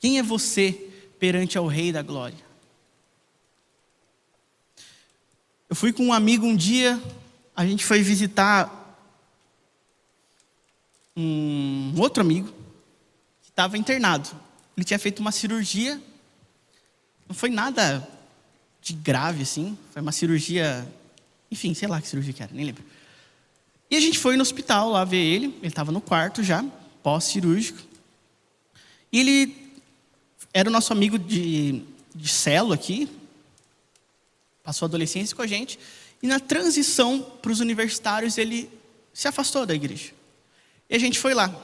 Quem 0.00 0.18
é 0.18 0.22
você 0.22 0.72
perante 1.20 1.56
ao 1.56 1.66
Rei 1.66 1.92
da 1.92 2.02
Glória? 2.02 2.44
Eu 5.70 5.76
fui 5.76 5.92
com 5.92 6.06
um 6.06 6.12
amigo 6.12 6.44
um 6.44 6.56
dia, 6.56 7.00
a 7.54 7.64
gente 7.64 7.84
foi 7.84 8.02
visitar 8.02 8.82
um 11.16 11.94
outro 11.96 12.20
amigo 12.20 12.48
que 13.42 13.50
estava 13.50 13.78
internado. 13.78 14.28
Ele 14.76 14.84
tinha 14.84 14.98
feito 14.98 15.20
uma 15.20 15.32
cirurgia 15.32 16.00
não 17.28 17.34
foi 17.34 17.50
nada 17.50 18.06
de 18.80 18.92
grave 18.92 19.42
assim, 19.42 19.76
foi 19.92 20.00
uma 20.00 20.12
cirurgia, 20.12 20.86
enfim, 21.50 21.74
sei 21.74 21.88
lá 21.88 22.00
que 22.00 22.08
cirurgia 22.08 22.32
que 22.32 22.42
era, 22.42 22.52
nem 22.54 22.64
lembro. 22.64 22.84
E 23.90 23.96
a 23.96 24.00
gente 24.00 24.18
foi 24.18 24.36
no 24.36 24.42
hospital 24.42 24.90
lá 24.90 25.04
ver 25.04 25.22
ele, 25.22 25.46
ele 25.58 25.68
estava 25.68 25.92
no 25.92 26.00
quarto 26.00 26.42
já, 26.42 26.64
pós-cirúrgico. 27.02 27.78
E 29.12 29.20
ele 29.20 29.66
era 30.52 30.68
o 30.68 30.72
nosso 30.72 30.92
amigo 30.92 31.18
de, 31.18 31.82
de 32.14 32.28
celo 32.28 32.72
aqui, 32.72 33.08
passou 34.64 34.86
a 34.86 34.88
adolescência 34.88 35.36
com 35.36 35.42
a 35.42 35.46
gente, 35.46 35.78
e 36.22 36.26
na 36.26 36.40
transição 36.40 37.20
para 37.40 37.52
os 37.52 37.60
universitários 37.60 38.36
ele 38.38 38.68
se 39.12 39.28
afastou 39.28 39.64
da 39.64 39.74
igreja. 39.74 40.12
E 40.90 40.96
a 40.96 40.98
gente 40.98 41.18
foi 41.18 41.34
lá. 41.34 41.54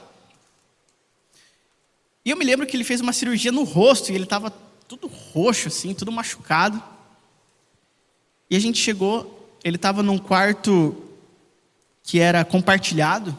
E 2.23 2.29
eu 2.29 2.37
me 2.37 2.45
lembro 2.45 2.65
que 2.65 2.75
ele 2.77 2.85
fez 2.85 3.01
uma 3.01 3.11
cirurgia 3.11 3.51
no 3.51 3.63
rosto 3.63 4.11
e 4.11 4.15
ele 4.15 4.23
estava 4.23 4.49
tudo 4.87 5.07
roxo, 5.07 5.67
assim, 5.67 5.93
tudo 5.93 6.11
machucado. 6.11 6.81
E 8.49 8.55
a 8.55 8.59
gente 8.59 8.79
chegou, 8.79 9.57
ele 9.63 9.75
estava 9.75 10.01
num 10.01 10.17
quarto 10.17 10.95
que 12.03 12.19
era 12.19 12.43
compartilhado. 12.43 13.35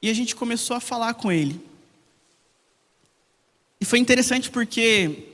E 0.00 0.10
a 0.10 0.14
gente 0.14 0.34
começou 0.34 0.76
a 0.76 0.80
falar 0.80 1.14
com 1.14 1.30
ele. 1.30 1.60
E 3.80 3.84
foi 3.84 3.98
interessante 3.98 4.50
porque 4.50 5.28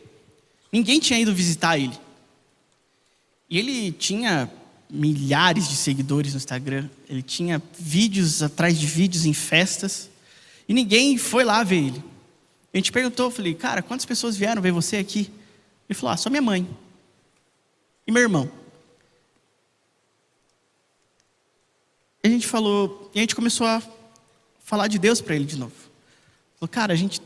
ninguém 0.73 0.99
tinha 0.99 1.19
ido 1.19 1.35
visitar 1.35 1.79
ele. 1.79 1.99
E 3.49 3.59
ele 3.59 3.93
tinha 3.93 4.51
milhares 4.91 5.69
de 5.69 5.77
seguidores 5.77 6.33
no 6.33 6.39
Instagram. 6.39 6.89
Ele 7.09 7.23
tinha 7.23 7.63
vídeos 7.79 8.43
atrás 8.43 8.79
de 8.79 8.87
vídeos 8.87 9.25
em 9.25 9.33
festas. 9.33 10.11
E 10.69 10.75
ninguém 10.75 11.17
foi 11.17 11.45
lá 11.45 11.63
ver 11.63 11.85
ele. 11.87 12.05
A 12.73 12.77
gente 12.77 12.91
perguntou, 12.91 13.31
falei, 13.31 13.55
cara, 13.55 13.83
quantas 13.83 14.07
pessoas 14.07 14.37
vieram 14.37 14.63
ver 14.63 14.73
você 14.73 14.97
aqui? 14.97 15.31
Ele 15.89 15.99
falou, 15.99 16.15
ah, 16.15 16.17
só 16.17 16.31
minha 16.31 16.43
mãe. 16.43 16.67
E 18.07 18.11
meu 18.13 18.23
irmão. 18.23 18.51
A 22.23 22.29
gente 22.29 22.47
falou, 22.47 23.11
e 23.15 23.19
a 23.19 23.23
gente 23.23 23.35
começou 23.35 23.67
a 23.67 23.83
falar 24.63 24.89
de 24.89 24.99
Deus 24.99 25.21
para 25.21 25.35
ele 25.35 25.45
de 25.45 25.57
novo. 25.57 25.75
Falou, 26.59 26.69
cara, 26.69 26.93
a 26.93 26.97
gente 26.97 27.21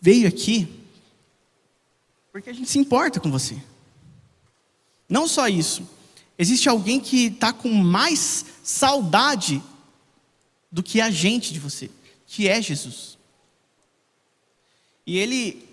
veio 0.00 0.26
aqui 0.26 0.68
porque 2.34 2.50
a 2.50 2.52
gente 2.52 2.68
se 2.68 2.80
importa 2.80 3.20
com 3.20 3.30
você. 3.30 3.56
Não 5.08 5.28
só 5.28 5.46
isso, 5.46 5.88
existe 6.36 6.68
alguém 6.68 6.98
que 6.98 7.26
está 7.26 7.52
com 7.52 7.68
mais 7.72 8.44
saudade 8.60 9.62
do 10.72 10.82
que 10.82 11.00
a 11.00 11.12
gente 11.12 11.52
de 11.52 11.60
você, 11.60 11.88
que 12.26 12.48
é 12.48 12.60
Jesus. 12.60 13.16
E 15.06 15.16
ele 15.16 15.64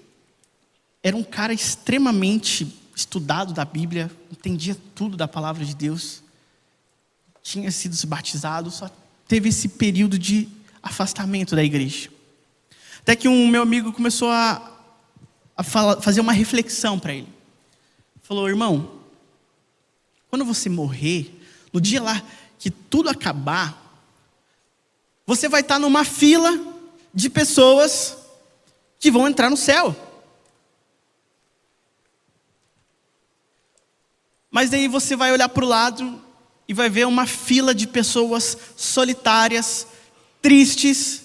era 1.02 1.18
um 1.18 1.24
cara 1.24 1.52
extremamente 1.52 2.72
estudado 2.96 3.54
da 3.54 3.66
Bíblia, 3.66 4.12
entendia 4.32 4.78
tudo 4.94 5.18
da 5.18 5.28
palavra 5.28 5.66
de 5.66 5.76
Deus, 5.76 6.22
tinha 7.44 7.72
sido 7.72 7.96
batizado, 8.08 8.70
só 8.70 8.90
teve 9.28 9.50
esse 9.50 9.68
período 9.68 10.18
de 10.18 10.48
afastamento 10.82 11.56
da 11.56 11.64
igreja. 11.64 12.10
Até 13.00 13.16
que 13.16 13.28
um 13.28 13.48
meu 13.48 13.62
amigo 13.62 13.92
começou 13.92 14.30
a, 14.30 14.80
a 15.56 15.64
fala, 15.64 16.02
fazer 16.02 16.22
uma 16.22 16.34
reflexão 16.34 17.00
para 17.00 17.14
ele. 17.14 17.28
Falou, 18.22 18.48
irmão, 18.48 19.00
quando 20.30 20.46
você 20.46 20.70
morrer, 20.70 21.40
no 21.74 21.82
dia 21.82 22.02
lá 22.02 22.22
que 22.60 22.70
tudo 22.70 23.10
acabar, 23.10 23.78
você 25.26 25.50
vai 25.50 25.62
estar 25.62 25.80
numa 25.80 26.06
fila 26.06 26.60
de 27.14 27.30
pessoas 27.30 28.18
que 29.00 29.10
vão 29.10 29.28
entrar 29.28 29.50
no 29.50 29.58
céu. 29.58 29.96
Mas 34.52 34.70
daí 34.70 34.88
você 34.88 35.16
vai 35.16 35.32
olhar 35.32 35.50
para 35.50 35.66
o 35.66 35.68
lado 35.68 36.21
e 36.72 36.74
vai 36.74 36.90
ver 36.90 37.06
uma 37.06 37.28
fila 37.28 37.76
de 37.76 37.86
pessoas 37.86 38.58
solitárias, 38.78 39.86
tristes, 40.42 41.24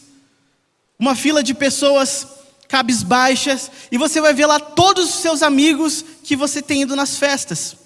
uma 0.98 1.14
fila 1.14 1.40
de 1.40 1.54
pessoas 1.54 2.26
cabisbaixas, 2.66 3.70
e 3.92 3.96
você 3.96 4.20
vai 4.20 4.34
ver 4.34 4.46
lá 4.46 4.58
todos 4.58 5.04
os 5.04 5.14
seus 5.20 5.44
amigos 5.44 6.04
que 6.24 6.34
você 6.34 6.60
tem 6.60 6.82
ido 6.82 6.96
nas 6.96 7.16
festas. 7.16 7.76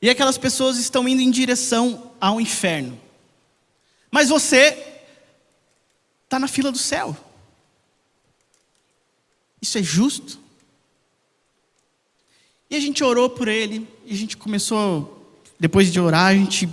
E 0.00 0.08
aquelas 0.08 0.38
pessoas 0.38 0.78
estão 0.78 1.08
indo 1.08 1.20
em 1.20 1.28
direção 1.28 2.12
ao 2.20 2.40
inferno. 2.40 3.00
Mas 4.08 4.28
você 4.28 5.02
está 6.22 6.38
na 6.38 6.46
fila 6.46 6.70
do 6.70 6.78
céu. 6.78 7.16
Isso 9.60 9.76
é 9.76 9.82
justo? 9.82 10.38
E 12.70 12.76
a 12.76 12.80
gente 12.80 13.02
orou 13.02 13.28
por 13.28 13.48
ele, 13.48 13.88
e 14.04 14.14
a 14.14 14.16
gente 14.16 14.36
começou, 14.36 15.15
depois 15.58 15.92
de 15.92 15.98
orar, 15.98 16.26
a 16.26 16.34
gente 16.34 16.68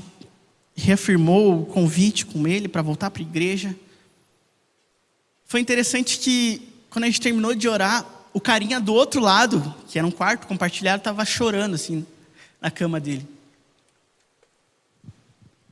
reafirmou 0.75 1.61
o 1.61 1.65
convite 1.65 2.25
com 2.25 2.47
ele 2.47 2.67
para 2.67 2.81
voltar 2.81 3.09
para 3.09 3.21
a 3.21 3.25
igreja. 3.25 3.75
Foi 5.45 5.59
interessante 5.59 6.17
que, 6.17 6.61
quando 6.89 7.03
a 7.03 7.07
gente 7.07 7.21
terminou 7.21 7.53
de 7.53 7.67
orar, 7.67 8.05
o 8.33 8.41
carinha 8.41 8.79
do 8.79 8.93
outro 8.93 9.21
lado, 9.21 9.73
que 9.87 9.97
era 9.97 10.07
um 10.07 10.11
quarto 10.11 10.47
compartilhado, 10.47 10.99
estava 10.99 11.23
chorando 11.23 11.75
assim 11.75 12.05
na 12.59 12.71
cama 12.71 12.99
dele. 12.99 13.27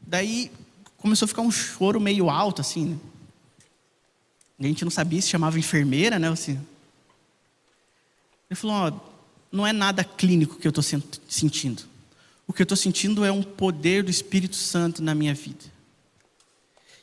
Daí 0.01 0.51
começou 0.97 1.25
a 1.25 1.27
ficar 1.27 1.41
um 1.41 1.51
choro 1.51 1.99
meio 1.99 2.29
alto 2.29 2.61
assim. 2.61 2.85
Né? 2.85 2.99
A 4.59 4.67
gente 4.67 4.83
não 4.83 4.91
sabia 4.91 5.21
se 5.21 5.29
chamava 5.29 5.57
enfermeira, 5.57 6.19
né? 6.19 6.29
Assim. 6.29 6.59
Ele 8.49 8.55
falou: 8.55 8.75
ó, 8.75 8.91
não 9.51 9.65
é 9.65 9.73
nada 9.73 10.03
clínico 10.03 10.57
que 10.57 10.67
eu 10.67 10.69
estou 10.69 10.83
sentindo. 11.27 11.90
O 12.47 12.53
que 12.53 12.61
eu 12.61 12.65
estou 12.65 12.77
sentindo 12.77 13.23
é 13.23 13.31
um 13.31 13.43
poder 13.43 14.03
do 14.03 14.11
Espírito 14.11 14.55
Santo 14.55 15.01
na 15.01 15.15
minha 15.15 15.33
vida. 15.33 15.65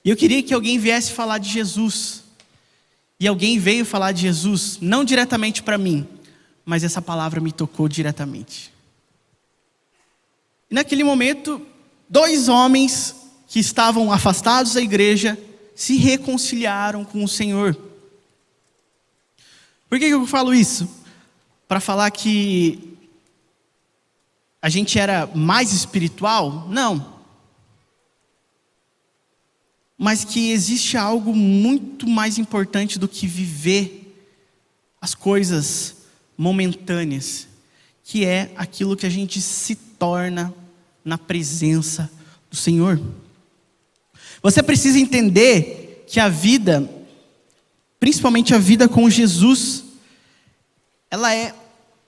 E 0.05 0.11
eu 0.11 0.17
queria 0.17 0.43
que 0.43 0.55
alguém 0.55 0.79
viesse 0.79 1.13
falar 1.13 1.39
de 1.39 1.51
Jesus. 1.51 2.25
E 3.21 3.27
alguém 3.27 3.59
veio 3.59 3.85
falar 3.85 4.13
de 4.13 4.23
Jesus, 4.23 4.79
não 4.81 5.05
diretamente 5.05 5.63
para 5.63 5.77
mim, 5.77 6.07
mas 6.65 6.85
essa 6.85 7.03
palavra 7.03 7.41
me 7.41 7.51
tocou 7.51 7.89
diretamente. 7.89 8.73
E 10.71 10.75
naquele 10.75 11.03
momento, 11.03 11.61
dois 12.09 12.49
homens 12.49 13.17
que 13.49 13.59
estavam 13.59 14.13
afastados 14.13 14.75
da 14.75 14.81
igreja 14.81 15.37
se 15.75 15.97
reconciliaram 15.97 17.05
com 17.05 17.25
o 17.25 17.29
Senhor. 17.29 17.77
Por 19.89 19.99
que 19.99 20.05
eu 20.05 20.27
falo 20.27 20.55
isso? 20.55 20.89
Para 21.67 21.81
falar 21.81 22.11
que 22.11 22.88
a 24.61 24.69
gente 24.69 24.99
era 24.99 25.27
mais 25.27 25.73
espiritual? 25.73 26.69
Não. 26.69 27.19
Mas 29.97 30.25
que 30.25 30.51
existe 30.51 30.97
algo 30.97 31.35
muito 31.35 32.07
mais 32.07 32.39
importante 32.39 32.99
do 32.99 33.09
que 33.09 33.27
viver 33.27 34.17
as 35.01 35.15
coisas 35.15 35.97
momentâneas, 36.37 37.49
que 38.05 38.25
é 38.25 38.53
aquilo 38.57 38.97
que 38.97 39.07
a 39.07 39.11
gente 39.11 39.41
se 39.41 39.75
torna 39.75 40.55
na 41.05 41.19
presença 41.19 42.11
do 42.51 42.57
Senhor. 42.57 43.01
Você 44.43 44.63
precisa 44.63 44.99
entender 44.99 46.05
que 46.07 46.21
a 46.21 46.29
vida, 46.29 46.89
principalmente 47.99 48.55
a 48.55 48.59
vida 48.59 48.89
com 48.89 49.11
Jesus, 49.11 49.85
ela 51.11 51.35
é 51.35 51.55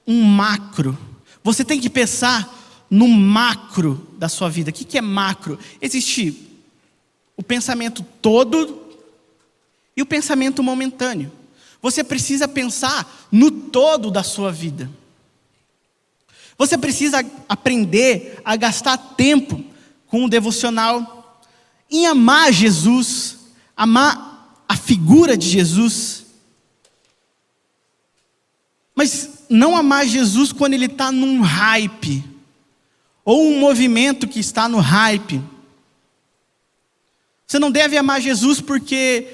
um 0.06 0.22
macro. 0.22 0.96
Você 1.42 1.64
tem 1.64 1.80
que 1.80 1.90
pensar 1.90 2.58
no 2.90 3.08
macro 3.08 4.08
da 4.18 4.28
sua 4.28 4.50
vida. 4.50 4.70
O 4.70 4.72
que 4.72 4.98
é 4.98 5.00
macro? 5.00 5.58
Existe 5.80 6.48
o 7.36 7.42
pensamento 7.42 8.04
todo 8.20 8.80
e 9.96 10.02
o 10.02 10.06
pensamento 10.06 10.62
momentâneo. 10.62 11.32
Você 11.80 12.04
precisa 12.04 12.46
pensar 12.46 13.28
no 13.30 13.50
todo 13.50 14.10
da 14.10 14.22
sua 14.22 14.52
vida. 14.52 14.90
Você 16.58 16.76
precisa 16.76 17.24
aprender 17.48 18.40
a 18.44 18.54
gastar 18.56 18.98
tempo 18.98 19.64
com 20.06 20.24
o 20.24 20.28
devocional 20.28 21.42
em 21.90 22.06
amar 22.06 22.52
Jesus, 22.52 23.38
amar 23.76 24.62
a 24.68 24.76
figura 24.76 25.36
de 25.36 25.48
Jesus, 25.48 26.26
mas 28.94 29.39
não 29.50 29.76
amar 29.76 30.06
Jesus 30.06 30.52
quando 30.52 30.74
ele 30.74 30.86
está 30.86 31.10
num 31.10 31.40
hype, 31.40 32.24
ou 33.24 33.48
um 33.48 33.58
movimento 33.58 34.28
que 34.28 34.38
está 34.38 34.68
no 34.68 34.78
hype. 34.78 35.42
Você 37.46 37.58
não 37.58 37.70
deve 37.70 37.98
amar 37.98 38.20
Jesus 38.20 38.60
porque, 38.60 39.26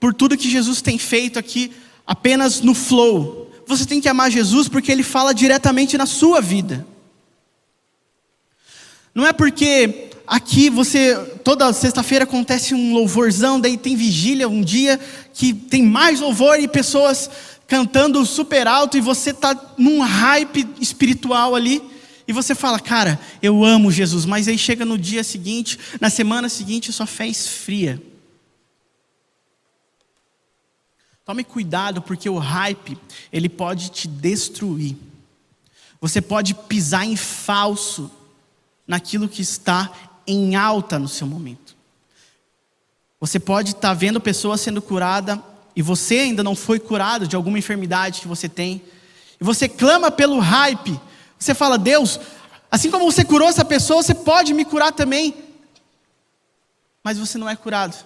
por 0.00 0.12
tudo 0.12 0.36
que 0.36 0.50
Jesus 0.50 0.82
tem 0.82 0.98
feito 0.98 1.38
aqui, 1.38 1.70
apenas 2.04 2.60
no 2.60 2.74
flow. 2.74 3.50
Você 3.66 3.86
tem 3.86 4.00
que 4.00 4.08
amar 4.08 4.30
Jesus 4.30 4.68
porque 4.68 4.90
ele 4.90 5.04
fala 5.04 5.32
diretamente 5.32 5.96
na 5.96 6.04
sua 6.04 6.40
vida. 6.40 6.84
Não 9.14 9.24
é 9.24 9.32
porque 9.32 10.10
aqui 10.26 10.68
você, 10.68 11.16
toda 11.44 11.72
sexta-feira 11.72 12.24
acontece 12.24 12.74
um 12.74 12.92
louvorzão, 12.92 13.60
daí 13.60 13.76
tem 13.76 13.94
vigília 13.94 14.48
um 14.48 14.62
dia 14.62 14.98
que 15.32 15.54
tem 15.54 15.84
mais 15.84 16.20
louvor 16.20 16.58
e 16.58 16.66
pessoas 16.66 17.30
cantando 17.74 18.24
super 18.24 18.68
alto 18.68 18.96
e 18.96 19.00
você 19.00 19.30
está 19.30 19.74
num 19.76 20.00
hype 20.00 20.64
espiritual 20.80 21.56
ali. 21.56 21.82
E 22.24 22.32
você 22.32 22.54
fala, 22.54 22.78
cara, 22.78 23.20
eu 23.42 23.64
amo 23.64 23.90
Jesus, 23.90 24.24
mas 24.24 24.46
aí 24.46 24.56
chega 24.56 24.84
no 24.84 24.96
dia 24.96 25.24
seguinte, 25.24 25.76
na 26.00 26.08
semana 26.08 26.48
seguinte, 26.48 26.92
sua 26.92 27.04
fé 27.04 27.26
esfria. 27.26 28.00
Tome 31.24 31.42
cuidado, 31.42 32.00
porque 32.00 32.30
o 32.30 32.38
hype, 32.38 32.96
ele 33.32 33.48
pode 33.48 33.90
te 33.90 34.06
destruir. 34.06 34.96
Você 36.00 36.22
pode 36.22 36.54
pisar 36.54 37.04
em 37.04 37.16
falso 37.16 38.08
naquilo 38.86 39.28
que 39.28 39.42
está 39.42 39.90
em 40.24 40.54
alta 40.54 40.96
no 40.96 41.08
seu 41.08 41.26
momento. 41.26 41.74
Você 43.18 43.40
pode 43.40 43.70
estar 43.70 43.88
tá 43.88 43.94
vendo 43.94 44.20
pessoas 44.20 44.60
sendo 44.60 44.80
curada 44.80 45.42
e 45.76 45.82
você 45.82 46.20
ainda 46.20 46.42
não 46.42 46.54
foi 46.54 46.78
curado 46.78 47.26
de 47.26 47.34
alguma 47.34 47.58
enfermidade 47.58 48.20
que 48.20 48.28
você 48.28 48.48
tem. 48.48 48.82
E 49.40 49.44
você 49.44 49.68
clama 49.68 50.10
pelo 50.10 50.38
hype. 50.38 51.00
Você 51.38 51.54
fala: 51.54 51.76
"Deus, 51.76 52.20
assim 52.70 52.90
como 52.90 53.10
você 53.10 53.24
curou 53.24 53.48
essa 53.48 53.64
pessoa, 53.64 54.02
você 54.02 54.14
pode 54.14 54.54
me 54.54 54.64
curar 54.64 54.92
também". 54.92 55.34
Mas 57.02 57.18
você 57.18 57.36
não 57.36 57.48
é 57.48 57.56
curado. 57.56 57.96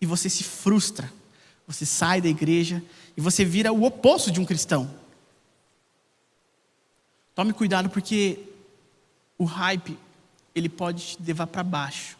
E 0.00 0.06
você 0.06 0.30
se 0.30 0.44
frustra. 0.44 1.12
Você 1.66 1.84
sai 1.84 2.20
da 2.20 2.28
igreja 2.28 2.82
e 3.16 3.20
você 3.20 3.44
vira 3.44 3.72
o 3.72 3.84
oposto 3.84 4.30
de 4.30 4.40
um 4.40 4.44
cristão. 4.44 4.90
Tome 7.34 7.52
cuidado 7.52 7.90
porque 7.90 8.38
o 9.36 9.44
hype 9.44 9.98
ele 10.54 10.68
pode 10.68 11.16
te 11.16 11.22
levar 11.22 11.46
para 11.46 11.64
baixo. 11.64 12.16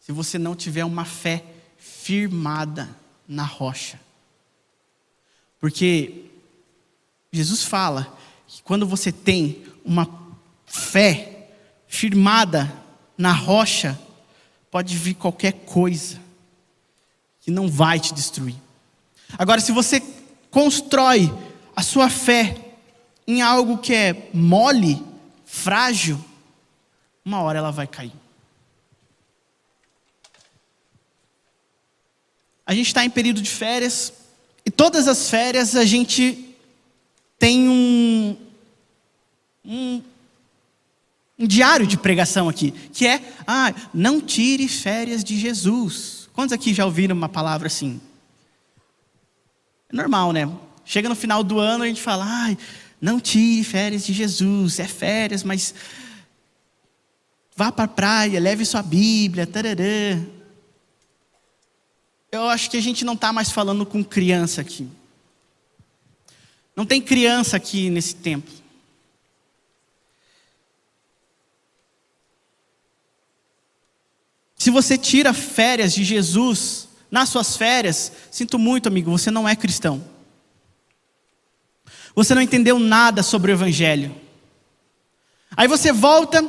Se 0.00 0.12
você 0.12 0.38
não 0.38 0.54
tiver 0.54 0.84
uma 0.84 1.04
fé 1.04 1.44
firmada 1.76 2.88
na 3.28 3.44
rocha. 3.44 4.00
Porque 5.60 6.26
Jesus 7.32 7.62
fala 7.62 8.16
que 8.46 8.62
quando 8.62 8.86
você 8.86 9.10
tem 9.10 9.64
uma 9.84 10.08
fé 10.66 11.48
firmada 11.88 12.72
na 13.16 13.32
rocha, 13.32 13.98
pode 14.70 14.96
vir 14.96 15.14
qualquer 15.14 15.52
coisa 15.52 16.20
que 17.40 17.50
não 17.50 17.68
vai 17.68 17.98
te 18.00 18.12
destruir. 18.12 18.56
Agora, 19.38 19.60
se 19.60 19.72
você 19.72 20.02
constrói 20.50 21.32
a 21.74 21.82
sua 21.82 22.08
fé 22.08 22.56
em 23.26 23.42
algo 23.42 23.78
que 23.78 23.92
é 23.94 24.30
mole, 24.32 25.02
frágil, 25.44 26.22
uma 27.24 27.40
hora 27.42 27.58
ela 27.58 27.70
vai 27.70 27.86
cair. 27.86 28.12
A 32.66 32.74
gente 32.74 32.88
está 32.88 33.04
em 33.04 33.10
período 33.10 33.40
de 33.40 33.50
férias, 33.50 34.12
e 34.64 34.70
todas 34.70 35.06
as 35.06 35.30
férias 35.30 35.76
a 35.76 35.84
gente 35.84 36.56
tem 37.38 37.68
um, 37.68 38.36
um, 39.64 40.02
um 41.38 41.46
diário 41.46 41.86
de 41.86 41.96
pregação 41.96 42.48
aqui, 42.48 42.72
que 42.92 43.06
é, 43.06 43.22
ah, 43.46 43.72
não 43.94 44.20
tire 44.20 44.66
férias 44.66 45.22
de 45.22 45.38
Jesus. 45.38 46.28
Quantos 46.32 46.52
aqui 46.52 46.74
já 46.74 46.84
ouviram 46.84 47.14
uma 47.14 47.28
palavra 47.28 47.68
assim? 47.68 48.00
É 49.88 49.94
normal, 49.94 50.32
né? 50.32 50.50
Chega 50.84 51.08
no 51.08 51.14
final 51.14 51.44
do 51.44 51.60
ano 51.60 51.84
a 51.84 51.86
gente 51.86 52.02
fala, 52.02 52.24
ai, 52.26 52.58
não 53.00 53.20
tire 53.20 53.62
férias 53.62 54.04
de 54.04 54.12
Jesus, 54.12 54.80
é 54.80 54.88
férias, 54.88 55.44
mas 55.44 55.74
vá 57.54 57.70
para 57.70 57.84
a 57.84 57.88
praia, 57.88 58.40
leve 58.40 58.64
sua 58.64 58.82
Bíblia, 58.82 59.46
tararã. 59.46 60.24
Eu 62.30 62.48
acho 62.48 62.70
que 62.70 62.76
a 62.76 62.82
gente 62.82 63.04
não 63.04 63.14
está 63.14 63.32
mais 63.32 63.50
falando 63.50 63.86
com 63.86 64.04
criança 64.04 64.60
aqui. 64.60 64.88
Não 66.74 66.84
tem 66.84 67.00
criança 67.00 67.56
aqui 67.56 67.88
nesse 67.88 68.14
tempo. 68.14 68.50
Se 74.58 74.70
você 74.70 74.98
tira 74.98 75.32
férias 75.32 75.94
de 75.94 76.02
Jesus 76.02 76.88
nas 77.10 77.28
suas 77.28 77.56
férias, 77.56 78.10
sinto 78.30 78.58
muito, 78.58 78.88
amigo, 78.88 79.10
você 79.10 79.30
não 79.30 79.48
é 79.48 79.54
cristão. 79.54 80.04
Você 82.14 82.34
não 82.34 82.42
entendeu 82.42 82.78
nada 82.78 83.22
sobre 83.22 83.52
o 83.52 83.54
Evangelho. 83.54 84.14
Aí 85.56 85.68
você 85.68 85.92
volta 85.92 86.44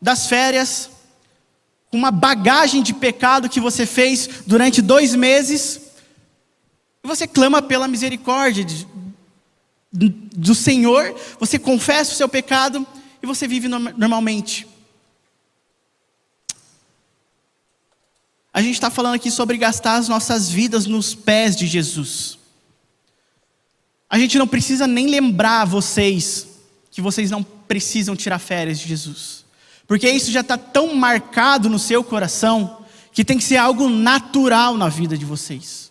das 0.00 0.26
férias 0.26 0.90
com 1.90 1.96
uma 1.96 2.10
bagagem 2.10 2.82
de 2.82 2.94
pecado 2.94 3.48
que 3.48 3.60
você 3.60 3.84
fez 3.84 4.28
durante 4.46 4.80
dois 4.80 5.14
meses, 5.14 5.80
e 7.02 7.08
você 7.08 7.26
clama 7.26 7.60
pela 7.60 7.88
misericórdia 7.88 8.64
de, 8.64 8.86
do 9.92 10.54
Senhor, 10.54 11.14
você 11.38 11.58
confessa 11.58 12.12
o 12.12 12.16
seu 12.16 12.28
pecado 12.28 12.86
e 13.22 13.26
você 13.26 13.48
vive 13.48 13.68
normalmente. 13.68 14.66
A 18.52 18.60
gente 18.60 18.74
está 18.74 18.90
falando 18.90 19.14
aqui 19.14 19.30
sobre 19.30 19.56
gastar 19.56 19.96
as 19.96 20.08
nossas 20.08 20.50
vidas 20.50 20.86
nos 20.86 21.14
pés 21.14 21.56
de 21.56 21.66
Jesus. 21.66 22.38
A 24.08 24.18
gente 24.18 24.36
não 24.38 24.46
precisa 24.46 24.86
nem 24.86 25.06
lembrar 25.06 25.64
vocês 25.64 26.48
que 26.90 27.00
vocês 27.00 27.30
não 27.30 27.42
precisam 27.42 28.16
tirar 28.16 28.40
férias 28.40 28.80
de 28.80 28.88
Jesus, 28.88 29.44
porque 29.90 30.08
isso 30.08 30.30
já 30.30 30.40
está 30.40 30.56
tão 30.56 30.94
marcado 30.94 31.68
no 31.68 31.76
seu 31.76 32.04
coração 32.04 32.86
que 33.10 33.24
tem 33.24 33.36
que 33.36 33.42
ser 33.42 33.56
algo 33.56 33.88
natural 33.88 34.76
na 34.76 34.88
vida 34.88 35.18
de 35.18 35.24
vocês. 35.24 35.90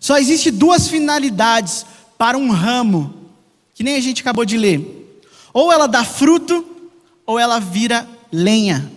Só 0.00 0.16
existe 0.16 0.50
duas 0.50 0.88
finalidades 0.88 1.84
para 2.16 2.38
um 2.38 2.48
ramo, 2.50 3.30
que 3.74 3.84
nem 3.84 3.96
a 3.96 4.00
gente 4.00 4.22
acabou 4.22 4.46
de 4.46 4.56
ler: 4.56 5.20
ou 5.52 5.70
ela 5.70 5.86
dá 5.86 6.02
fruto, 6.06 6.66
ou 7.26 7.38
ela 7.38 7.60
vira 7.60 8.08
lenha. 8.32 8.90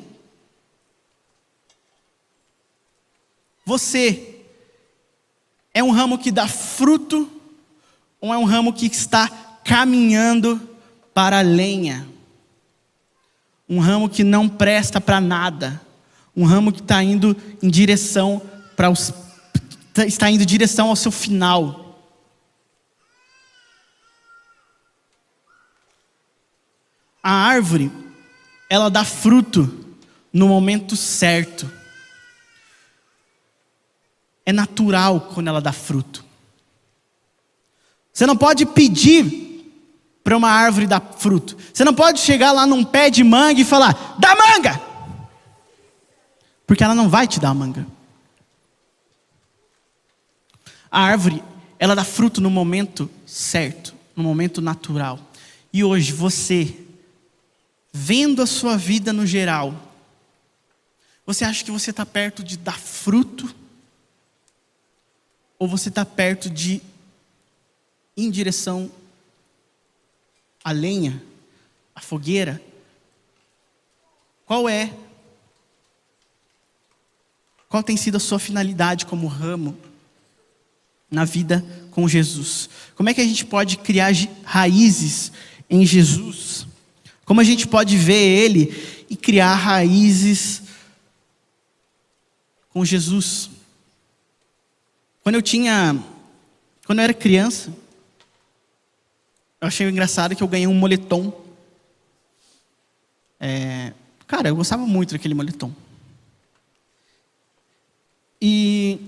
Você 3.65 4.45
é 5.73 5.83
um 5.83 5.91
ramo 5.91 6.17
que 6.17 6.31
dá 6.31 6.47
fruto 6.47 7.29
ou 8.21 8.33
é 8.33 8.37
um 8.37 8.45
ramo 8.45 8.71
que 8.71 8.85
está 8.85 9.27
caminhando 9.65 10.70
para 11.13 11.39
a 11.39 11.41
lenha? 11.41 12.07
Um 13.67 13.79
ramo 13.79 14.09
que 14.09 14.23
não 14.23 14.49
presta 14.49 14.99
para 14.99 15.21
nada, 15.21 15.81
um 16.35 16.45
ramo 16.45 16.71
que 16.71 16.81
está 16.81 17.01
indo 17.03 17.35
em 17.61 17.69
direção 17.69 18.41
para 18.75 18.89
os 18.89 19.13
está 20.07 20.29
indo 20.29 20.43
em 20.43 20.45
direção 20.45 20.89
ao 20.89 20.95
seu 20.95 21.11
final. 21.11 21.99
A 27.21 27.31
árvore, 27.31 27.91
ela 28.69 28.89
dá 28.89 29.03
fruto 29.03 29.95
no 30.33 30.47
momento 30.47 30.95
certo 30.95 31.69
é 34.45 34.53
natural 34.53 35.21
quando 35.33 35.47
ela 35.47 35.61
dá 35.61 35.71
fruto. 35.71 36.23
Você 38.11 38.25
não 38.25 38.35
pode 38.35 38.65
pedir 38.65 39.50
para 40.23 40.37
uma 40.37 40.49
árvore 40.49 40.87
dar 40.87 41.01
fruto. 41.17 41.57
Você 41.73 41.83
não 41.83 41.93
pode 41.93 42.19
chegar 42.19 42.51
lá 42.51 42.65
num 42.65 42.83
pé 42.83 43.09
de 43.09 43.23
manga 43.23 43.59
e 43.59 43.65
falar: 43.65 44.15
dá 44.19 44.35
manga! 44.35 44.81
Porque 46.65 46.83
ela 46.83 46.95
não 46.95 47.09
vai 47.09 47.27
te 47.27 47.39
dar 47.39 47.53
manga. 47.53 47.85
A 50.89 51.01
árvore, 51.01 51.43
ela 51.79 51.95
dá 51.95 52.03
fruto 52.03 52.41
no 52.41 52.49
momento 52.49 53.09
certo, 53.25 53.95
no 54.15 54.23
momento 54.23 54.61
natural. 54.61 55.19
E 55.73 55.83
hoje 55.83 56.11
você, 56.11 56.75
vendo 57.93 58.41
a 58.41 58.45
sua 58.45 58.77
vida 58.77 59.13
no 59.13 59.25
geral, 59.25 59.73
você 61.25 61.45
acha 61.45 61.63
que 61.63 61.71
você 61.71 61.91
está 61.91 62.05
perto 62.05 62.43
de 62.43 62.57
dar 62.57 62.77
fruto? 62.77 63.53
Ou 65.57 65.67
você 65.67 65.89
está 65.89 66.05
perto 66.05 66.49
de 66.49 66.81
ir 68.15 68.23
em 68.25 68.29
direção 68.29 68.91
à 70.63 70.71
lenha, 70.71 71.21
à 71.95 72.01
fogueira? 72.01 72.61
Qual 74.45 74.67
é? 74.67 74.93
Qual 77.69 77.81
tem 77.81 77.95
sido 77.95 78.17
a 78.17 78.19
sua 78.19 78.37
finalidade 78.37 79.05
como 79.05 79.27
ramo 79.27 79.77
na 81.09 81.23
vida 81.23 81.65
com 81.91 82.07
Jesus? 82.07 82.69
Como 82.95 83.09
é 83.09 83.13
que 83.13 83.21
a 83.21 83.25
gente 83.25 83.45
pode 83.45 83.77
criar 83.77 84.11
raízes 84.43 85.31
em 85.69 85.85
Jesus? 85.85 86.67
Como 87.23 87.39
a 87.39 87.43
gente 87.45 87.65
pode 87.67 87.95
ver 87.95 88.13
Ele 88.13 89.05
e 89.09 89.15
criar 89.15 89.55
raízes 89.55 90.63
com 92.69 92.83
Jesus? 92.83 93.49
Quando 95.23 95.35
eu 95.35 95.41
tinha. 95.41 95.97
Quando 96.85 96.99
eu 96.99 97.03
era 97.03 97.13
criança, 97.13 97.73
eu 99.61 99.67
achei 99.67 99.87
engraçado 99.87 100.35
que 100.35 100.41
eu 100.41 100.47
ganhei 100.47 100.65
um 100.65 100.73
moletom. 100.73 101.31
É, 103.39 103.93
cara, 104.25 104.49
eu 104.49 104.55
gostava 104.55 104.87
muito 104.87 105.13
daquele 105.13 105.35
moletom. 105.35 105.71
E 108.41 108.99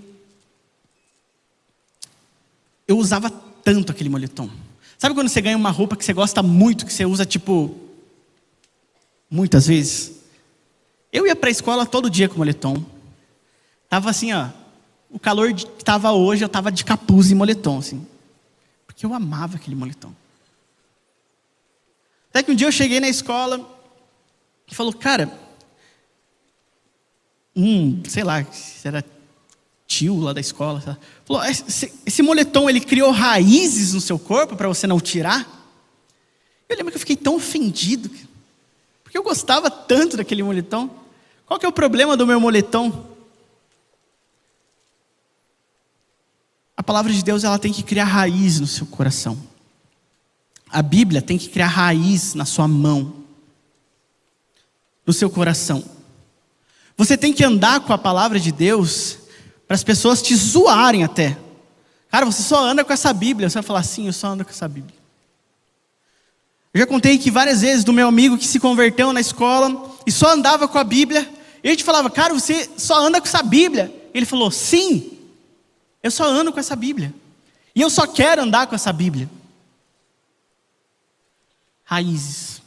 eu 2.87 2.99
usava 2.99 3.31
tanto 3.31 3.91
aquele 3.91 4.09
moletom. 4.09 4.47
Sabe 4.95 5.15
quando 5.15 5.27
você 5.27 5.41
ganha 5.41 5.57
uma 5.57 5.71
roupa 5.71 5.97
que 5.97 6.05
você 6.05 6.13
gosta 6.13 6.43
muito, 6.43 6.85
que 6.85 6.93
você 6.93 7.03
usa 7.03 7.25
tipo 7.25 7.75
muitas 9.29 9.65
vezes? 9.65 10.19
Eu 11.11 11.25
ia 11.25 11.35
para 11.35 11.49
a 11.49 11.51
escola 11.51 11.83
todo 11.83 12.11
dia 12.11 12.29
com 12.29 12.37
moletom. 12.37 12.85
Tava 13.89 14.11
assim, 14.11 14.31
ó, 14.33 14.49
o 15.09 15.17
calor 15.17 15.51
que 15.51 15.65
estava 15.79 16.11
hoje, 16.11 16.43
eu 16.43 16.47
estava 16.47 16.71
de 16.71 16.85
capuz 16.85 17.31
e 17.31 17.35
moletom, 17.35 17.79
assim. 17.79 18.05
Porque 18.85 19.03
eu 19.03 19.13
amava 19.15 19.55
aquele 19.55 19.75
moletom. 19.75 20.13
Até 22.33 22.41
que 22.41 22.51
um 22.51 22.55
dia 22.55 22.65
eu 22.65 22.71
cheguei 22.71 22.99
na 22.99 23.07
escola 23.07 23.63
e 24.67 24.73
falou, 24.73 24.91
cara, 24.91 25.31
um, 27.55 28.01
sei 28.09 28.23
lá, 28.23 28.43
era 28.83 29.05
tio 29.85 30.19
lá 30.19 30.33
da 30.33 30.41
escola, 30.41 30.97
falou, 31.23 31.45
esse, 31.45 31.93
esse 32.03 32.23
moletom 32.23 32.67
ele 32.67 32.81
criou 32.81 33.11
raízes 33.11 33.93
no 33.93 34.01
seu 34.01 34.17
corpo 34.17 34.55
para 34.55 34.67
você 34.67 34.87
não 34.87 34.99
tirar? 34.99 35.47
Eu 36.67 36.75
lembro 36.75 36.91
que 36.91 36.95
eu 36.95 37.01
fiquei 37.01 37.15
tão 37.15 37.35
ofendido, 37.35 38.09
porque 39.03 39.15
eu 39.15 39.21
gostava 39.21 39.69
tanto 39.69 40.17
daquele 40.17 40.41
moletom. 40.41 40.89
Qual 41.45 41.59
que 41.59 41.67
é 41.67 41.69
o 41.69 41.73
problema 41.73 42.17
do 42.17 42.25
meu 42.25 42.39
moletom? 42.39 43.13
A 46.75 46.81
palavra 46.81 47.13
de 47.13 47.23
Deus 47.23 47.43
ela 47.43 47.59
tem 47.59 47.71
que 47.71 47.83
criar 47.83 48.05
raiz 48.05 48.59
no 48.59 48.65
seu 48.65 48.87
coração. 48.87 49.52
A 50.73 50.81
Bíblia 50.81 51.21
tem 51.21 51.37
que 51.37 51.49
criar 51.49 51.67
raiz 51.67 52.33
na 52.33 52.45
sua 52.45 52.67
mão, 52.67 53.13
no 55.05 55.13
seu 55.13 55.29
coração. 55.29 55.83
Você 56.97 57.15
tem 57.15 57.31
que 57.31 57.43
andar 57.43 57.81
com 57.81 57.93
a 57.93 57.97
palavra 57.97 58.39
de 58.39 58.51
Deus 58.51 59.19
para 59.67 59.75
as 59.75 59.83
pessoas 59.83 60.21
te 60.21 60.35
zoarem 60.35 61.03
até. 61.03 61.37
Cara, 62.09 62.25
você 62.25 62.41
só 62.41 62.63
anda 62.65 62.83
com 62.83 62.91
essa 62.91 63.13
Bíblia. 63.13 63.49
Você 63.49 63.55
vai 63.55 63.63
falar 63.63 63.79
assim, 63.79 64.07
eu 64.07 64.13
só 64.13 64.27
ando 64.29 64.43
com 64.43 64.51
essa 64.51 64.67
Bíblia. 64.67 64.95
Eu 66.73 66.79
já 66.79 66.87
contei 66.87 67.19
que 67.19 67.29
várias 67.29 67.61
vezes 67.61 67.83
do 67.83 67.93
meu 67.93 68.07
amigo 68.07 68.37
que 68.37 68.47
se 68.47 68.59
converteu 68.59 69.13
na 69.13 69.21
escola 69.21 69.91
e 70.07 70.11
só 70.11 70.33
andava 70.33 70.67
com 70.67 70.79
a 70.79 70.83
Bíblia. 70.83 71.29
E 71.63 71.67
a 71.67 71.71
gente 71.71 71.83
falava, 71.83 72.09
cara, 72.09 72.33
você 72.33 72.67
só 72.77 72.99
anda 73.05 73.21
com 73.21 73.27
essa 73.27 73.43
Bíblia. 73.43 73.93
Ele 74.11 74.25
falou, 74.25 74.49
sim, 74.49 75.19
eu 76.01 76.09
só 76.09 76.25
ando 76.25 76.51
com 76.51 76.59
essa 76.59 76.75
Bíblia. 76.75 77.13
E 77.75 77.81
eu 77.81 77.89
só 77.91 78.07
quero 78.07 78.41
andar 78.41 78.65
com 78.65 78.73
essa 78.73 78.91
Bíblia. 78.91 79.29
Raízes. 81.83 82.61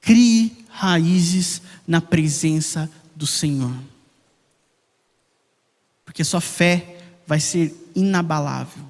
Crie 0.00 0.66
raízes 0.76 1.62
na 1.86 2.00
presença 2.00 2.90
do 3.14 3.26
Senhor. 3.26 3.72
Porque 6.04 6.22
sua 6.22 6.40
fé 6.40 6.98
vai 7.26 7.40
ser 7.40 7.74
inabalável. 7.94 8.84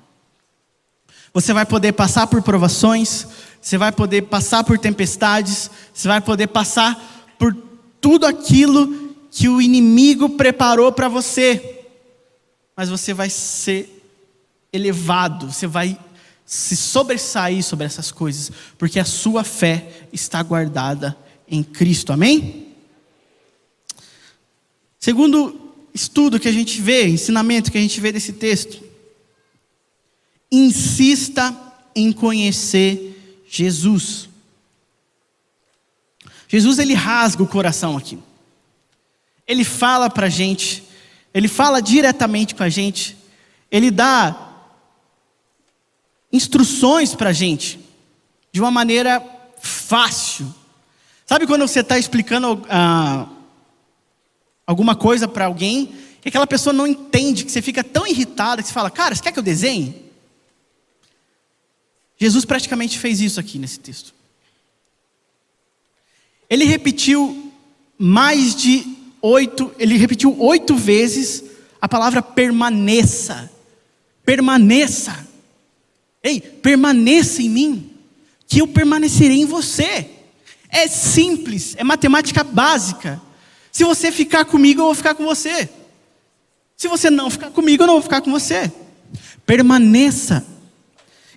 Você 1.32 1.52
vai 1.52 1.64
poder 1.64 1.92
passar 1.92 2.26
por 2.26 2.42
provações, 2.42 3.26
você 3.60 3.78
vai 3.78 3.92
poder 3.92 4.22
passar 4.22 4.64
por 4.64 4.78
tempestades, 4.78 5.70
você 5.92 6.08
vai 6.08 6.20
poder 6.20 6.48
passar 6.48 7.34
por 7.38 7.54
tudo 8.00 8.26
aquilo 8.26 9.14
que 9.30 9.48
o 9.48 9.60
inimigo 9.60 10.30
preparou 10.30 10.90
para 10.90 11.08
você, 11.08 11.84
mas 12.74 12.88
você 12.88 13.12
vai 13.12 13.28
ser 13.28 14.02
elevado, 14.72 15.52
você 15.52 15.66
vai 15.66 15.98
se 16.46 16.76
sobressair 16.76 17.62
sobre 17.64 17.84
essas 17.84 18.12
coisas, 18.12 18.52
porque 18.78 19.00
a 19.00 19.04
sua 19.04 19.42
fé 19.42 20.06
está 20.12 20.40
guardada 20.40 21.18
em 21.48 21.62
Cristo, 21.62 22.12
amém? 22.12 22.68
Segundo 25.00 25.74
estudo 25.92 26.38
que 26.38 26.48
a 26.48 26.52
gente 26.52 26.80
vê, 26.80 27.08
ensinamento 27.08 27.72
que 27.72 27.78
a 27.78 27.80
gente 27.80 28.00
vê 28.00 28.12
desse 28.12 28.32
texto, 28.34 28.80
insista 30.50 31.54
em 31.94 32.12
conhecer 32.12 33.44
Jesus. 33.48 34.28
Jesus 36.48 36.78
ele 36.78 36.94
rasga 36.94 37.42
o 37.42 37.48
coração 37.48 37.96
aqui. 37.96 38.18
Ele 39.48 39.64
fala 39.64 40.08
para 40.08 40.26
a 40.26 40.30
gente, 40.30 40.84
ele 41.34 41.48
fala 41.48 41.80
diretamente 41.80 42.54
com 42.54 42.62
a 42.62 42.68
gente, 42.68 43.16
ele 43.70 43.90
dá 43.90 44.45
instruções 46.32 47.14
para 47.14 47.30
a 47.30 47.32
gente, 47.32 47.80
de 48.52 48.60
uma 48.60 48.70
maneira 48.70 49.22
fácil. 49.60 50.52
Sabe 51.24 51.46
quando 51.46 51.66
você 51.66 51.80
está 51.80 51.98
explicando 51.98 52.64
ah, 52.68 53.28
alguma 54.66 54.94
coisa 54.94 55.26
para 55.26 55.46
alguém 55.46 55.94
e 56.24 56.28
aquela 56.28 56.46
pessoa 56.46 56.72
não 56.72 56.86
entende, 56.86 57.44
que 57.44 57.52
você 57.52 57.62
fica 57.62 57.84
tão 57.84 58.04
irritado 58.04 58.60
que 58.60 58.68
você 58.68 58.74
fala, 58.74 58.90
cara, 58.90 59.14
você 59.14 59.22
quer 59.22 59.30
que 59.32 59.38
eu 59.38 59.42
desenhe? 59.44 60.04
Jesus 62.18 62.44
praticamente 62.44 62.98
fez 62.98 63.20
isso 63.20 63.38
aqui 63.38 63.58
nesse 63.58 63.78
texto. 63.78 64.12
Ele 66.48 66.64
repetiu 66.64 67.52
mais 67.98 68.54
de 68.54 68.96
oito, 69.20 69.72
ele 69.78 69.96
repetiu 69.96 70.36
oito 70.40 70.74
vezes 70.74 71.44
a 71.80 71.88
palavra 71.88 72.22
permaneça. 72.22 73.50
Permaneça. 74.24 75.25
Ei, 76.26 76.40
permaneça 76.40 77.40
em 77.40 77.48
mim, 77.48 77.90
que 78.48 78.60
eu 78.60 78.66
permanecerei 78.66 79.42
em 79.42 79.44
você. 79.46 80.10
É 80.68 80.88
simples, 80.88 81.76
é 81.78 81.84
matemática 81.84 82.42
básica. 82.42 83.22
Se 83.70 83.84
você 83.84 84.10
ficar 84.10 84.44
comigo, 84.44 84.80
eu 84.80 84.86
vou 84.86 84.94
ficar 84.94 85.14
com 85.14 85.24
você. 85.24 85.70
Se 86.76 86.88
você 86.88 87.10
não 87.10 87.30
ficar 87.30 87.50
comigo, 87.50 87.84
eu 87.84 87.86
não 87.86 87.94
vou 87.94 88.02
ficar 88.02 88.20
com 88.22 88.32
você. 88.32 88.72
Permaneça. 89.46 90.44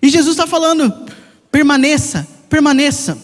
E 0.01 0.09
Jesus 0.09 0.33
está 0.33 0.47
falando: 0.47 0.91
permaneça, 1.51 2.27
permaneça. 2.49 3.15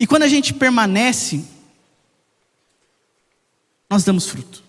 E 0.00 0.06
quando 0.06 0.22
a 0.22 0.28
gente 0.28 0.54
permanece, 0.54 1.44
nós 3.90 4.04
damos 4.04 4.26
fruto. 4.26 4.64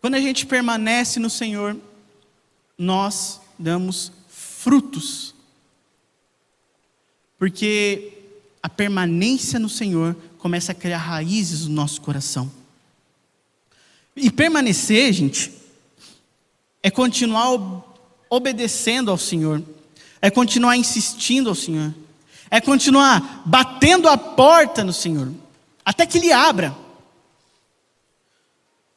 Quando 0.00 0.16
a 0.16 0.20
gente 0.20 0.46
permanece 0.46 1.20
no 1.20 1.30
Senhor, 1.30 1.76
nós 2.82 3.40
damos 3.56 4.10
frutos. 4.28 5.34
Porque 7.38 8.12
a 8.62 8.68
permanência 8.68 9.58
no 9.58 9.68
Senhor 9.68 10.16
começa 10.38 10.72
a 10.72 10.74
criar 10.74 10.98
raízes 10.98 11.66
no 11.66 11.74
nosso 11.74 12.00
coração. 12.00 12.50
E 14.16 14.30
permanecer, 14.30 15.12
gente, 15.12 15.52
é 16.82 16.90
continuar 16.90 17.84
obedecendo 18.28 19.10
ao 19.10 19.18
Senhor, 19.18 19.62
é 20.20 20.28
continuar 20.28 20.76
insistindo 20.76 21.48
ao 21.48 21.54
Senhor, 21.54 21.94
é 22.50 22.60
continuar 22.60 23.42
batendo 23.46 24.08
a 24.08 24.18
porta 24.18 24.82
no 24.82 24.92
Senhor, 24.92 25.32
até 25.84 26.04
que 26.04 26.18
Ele 26.18 26.32
abra. 26.32 26.76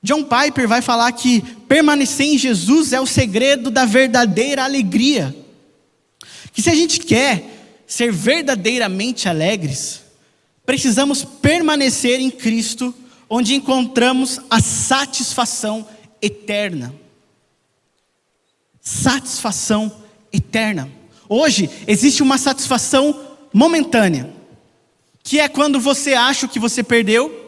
John 0.06 0.24
Piper 0.24 0.68
vai 0.68 0.84
falar 0.84 1.12
que 1.14 1.42
permanecer 1.68 2.28
em 2.28 2.38
Jesus 2.38 2.94
é 2.94 3.02
o 3.02 3.08
segredo 3.08 3.72
da 3.72 3.86
verdadeira 3.86 4.64
alegria. 4.64 5.36
Que 6.54 6.62
se 6.62 6.70
a 6.70 6.76
gente 6.76 7.00
quer 7.00 7.74
ser 7.88 8.12
verdadeiramente 8.12 9.28
alegres, 9.28 10.02
precisamos 10.64 11.26
permanecer 11.26 12.20
em 12.20 12.30
Cristo, 12.30 12.94
onde 13.28 13.56
encontramos 13.56 14.40
a 14.48 14.62
satisfação 14.62 15.88
eterna. 16.22 16.94
Satisfação 18.80 19.92
eterna. 20.32 20.88
Hoje 21.28 21.68
existe 21.88 22.22
uma 22.22 22.38
satisfação 22.38 23.26
momentânea, 23.52 24.32
que 25.24 25.40
é 25.40 25.48
quando 25.50 25.80
você 25.80 26.14
acha 26.14 26.48
que 26.48 26.60
você 26.60 26.84
perdeu 26.84 27.45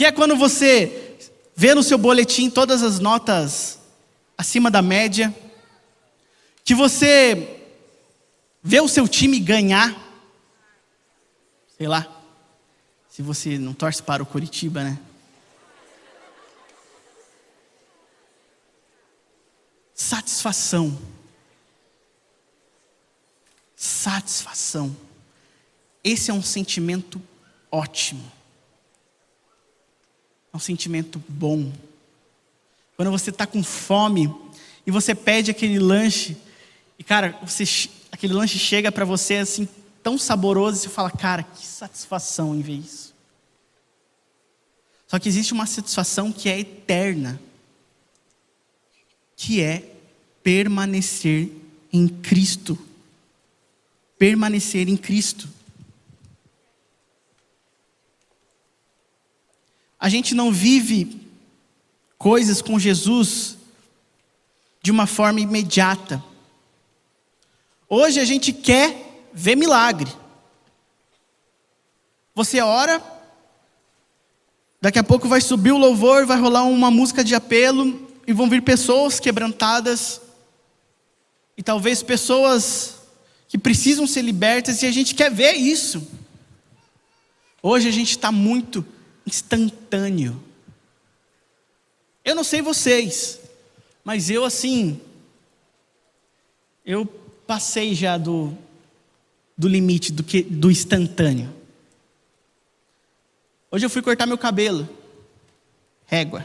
que 0.00 0.04
é 0.06 0.10
quando 0.10 0.34
você 0.34 1.18
vê 1.54 1.74
no 1.74 1.82
seu 1.82 1.98
boletim 1.98 2.48
todas 2.48 2.82
as 2.82 2.98
notas 2.98 3.78
acima 4.34 4.70
da 4.70 4.80
média, 4.80 5.30
que 6.64 6.74
você 6.74 7.68
vê 8.62 8.80
o 8.80 8.88
seu 8.88 9.06
time 9.06 9.38
ganhar, 9.38 9.94
sei 11.76 11.86
lá, 11.86 12.08
se 13.10 13.20
você 13.20 13.58
não 13.58 13.74
torce 13.74 14.02
para 14.02 14.22
o 14.22 14.26
Curitiba, 14.26 14.82
né? 14.82 14.98
Satisfação. 19.94 20.98
Satisfação. 23.76 24.96
Esse 26.02 26.30
é 26.30 26.32
um 26.32 26.42
sentimento 26.42 27.20
ótimo. 27.70 28.39
É 30.52 30.56
um 30.56 30.60
sentimento 30.60 31.22
bom. 31.28 31.72
Quando 32.96 33.10
você 33.10 33.30
está 33.30 33.46
com 33.46 33.62
fome 33.62 34.34
e 34.86 34.90
você 34.90 35.14
pede 35.14 35.50
aquele 35.50 35.78
lanche, 35.78 36.36
e 36.98 37.04
cara, 37.04 37.38
você, 37.42 37.64
aquele 38.12 38.32
lanche 38.32 38.58
chega 38.58 38.92
para 38.92 39.04
você 39.04 39.36
assim, 39.36 39.68
tão 40.02 40.18
saboroso, 40.18 40.76
e 40.76 40.80
você 40.80 40.88
fala, 40.88 41.10
cara, 41.10 41.42
que 41.42 41.66
satisfação 41.66 42.54
em 42.54 42.60
ver 42.60 42.74
isso. 42.74 43.14
Só 45.06 45.18
que 45.18 45.28
existe 45.28 45.52
uma 45.52 45.66
satisfação 45.66 46.32
que 46.32 46.48
é 46.48 46.60
eterna, 46.60 47.40
que 49.36 49.60
é 49.60 49.92
permanecer 50.42 51.50
em 51.92 52.06
Cristo. 52.06 52.78
Permanecer 54.18 54.88
em 54.88 54.96
Cristo. 54.96 55.48
A 60.00 60.08
gente 60.08 60.34
não 60.34 60.50
vive 60.50 61.20
coisas 62.16 62.62
com 62.62 62.78
Jesus 62.78 63.58
de 64.82 64.90
uma 64.90 65.06
forma 65.06 65.40
imediata. 65.40 66.24
Hoje 67.86 68.18
a 68.18 68.24
gente 68.24 68.50
quer 68.50 69.28
ver 69.30 69.56
milagre. 69.56 70.10
Você 72.34 72.62
ora, 72.62 73.02
daqui 74.80 74.98
a 74.98 75.04
pouco 75.04 75.28
vai 75.28 75.42
subir 75.42 75.72
o 75.72 75.78
louvor, 75.78 76.24
vai 76.24 76.40
rolar 76.40 76.62
uma 76.62 76.90
música 76.90 77.22
de 77.22 77.34
apelo 77.34 78.08
e 78.26 78.32
vão 78.32 78.48
vir 78.48 78.62
pessoas 78.62 79.20
quebrantadas 79.20 80.22
e 81.58 81.62
talvez 81.62 82.02
pessoas 82.02 82.94
que 83.48 83.58
precisam 83.58 84.06
ser 84.06 84.22
libertas 84.22 84.82
e 84.82 84.86
a 84.86 84.92
gente 84.92 85.14
quer 85.14 85.30
ver 85.30 85.52
isso. 85.52 86.08
Hoje 87.62 87.88
a 87.88 87.92
gente 87.92 88.12
está 88.12 88.32
muito 88.32 88.86
instantâneo. 89.30 90.42
Eu 92.24 92.34
não 92.34 92.44
sei 92.44 92.60
vocês, 92.60 93.40
mas 94.04 94.28
eu 94.28 94.44
assim, 94.44 95.00
eu 96.84 97.06
passei 97.46 97.94
já 97.94 98.18
do, 98.18 98.56
do 99.56 99.66
limite 99.68 100.12
do, 100.12 100.22
que, 100.22 100.42
do 100.42 100.70
instantâneo. 100.70 101.52
Hoje 103.70 103.86
eu 103.86 103.90
fui 103.90 104.02
cortar 104.02 104.26
meu 104.26 104.36
cabelo. 104.36 104.88
Régua. 106.06 106.44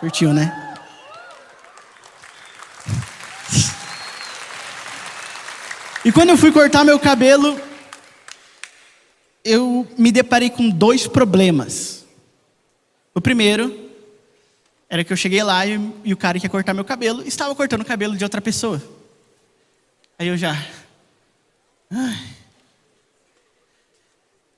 Curtiu, 0.00 0.32
né? 0.32 0.70
E 6.04 6.10
quando 6.10 6.30
eu 6.30 6.36
fui 6.38 6.50
cortar 6.50 6.84
meu 6.84 6.98
cabelo, 6.98 7.60
eu 9.44 9.86
me 9.96 10.12
deparei 10.12 10.50
com 10.50 10.68
dois 10.68 11.06
problemas. 11.06 12.04
O 13.14 13.20
primeiro 13.20 13.90
era 14.88 15.04
que 15.04 15.12
eu 15.12 15.16
cheguei 15.16 15.42
lá 15.42 15.66
e, 15.66 15.78
e 16.04 16.12
o 16.12 16.16
cara 16.16 16.38
que 16.38 16.46
ia 16.46 16.50
cortar 16.50 16.74
meu 16.74 16.84
cabelo 16.84 17.22
estava 17.22 17.54
cortando 17.54 17.82
o 17.82 17.84
cabelo 17.84 18.16
de 18.16 18.24
outra 18.24 18.40
pessoa. 18.40 18.82
Aí 20.18 20.28
eu 20.28 20.36
já. 20.36 20.52
Ai. 21.90 22.34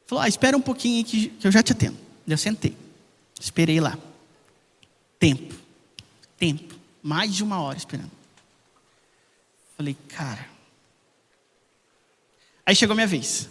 Falou: 0.07 0.25
ah, 0.25 0.29
espera 0.29 0.57
um 0.57 0.61
pouquinho 0.61 1.05
que, 1.05 1.29
que 1.29 1.47
eu 1.47 1.53
já 1.53 1.63
te 1.63 1.73
atendo. 1.73 1.97
Eu 2.27 2.39
sentei. 2.39 2.77
Esperei 3.41 3.81
lá. 3.81 3.99
Tempo. 5.19 5.55
Tempo. 6.39 6.75
Mais 7.03 7.35
de 7.35 7.43
uma 7.43 7.61
hora 7.61 7.79
esperando. 7.79 8.11
Falei, 9.77 9.97
cara. 10.09 10.49
Aí 12.65 12.75
chegou 12.75 12.95
minha 12.95 13.07
vez. 13.07 13.49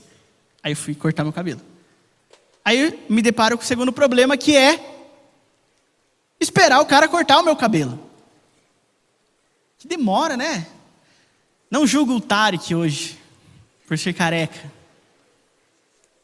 Aí 0.63 0.75
fui 0.75 0.93
cortar 0.93 1.23
meu 1.23 1.33
cabelo. 1.33 1.61
Aí 2.63 2.99
me 3.09 3.21
deparo 3.21 3.57
com 3.57 3.63
o 3.63 3.67
segundo 3.67 3.91
problema, 3.91 4.37
que 4.37 4.55
é 4.55 4.79
esperar 6.39 6.79
o 6.79 6.85
cara 6.85 7.07
cortar 7.07 7.39
o 7.39 7.43
meu 7.43 7.55
cabelo. 7.55 7.99
Que 9.77 9.87
demora, 9.87 10.37
né? 10.37 10.67
Não 11.69 11.87
julgo 11.87 12.15
o 12.15 12.21
Tarek 12.21 12.75
hoje, 12.75 13.17
por 13.87 13.97
ser 13.97 14.13
careca. 14.13 14.71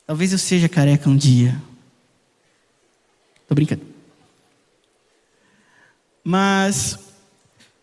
Talvez 0.06 0.32
eu 0.32 0.38
seja 0.38 0.70
careca 0.70 1.10
um 1.10 1.18
dia. 1.18 1.60
Tô 3.48 3.56
brincando. 3.56 3.82
Mas 6.24 7.00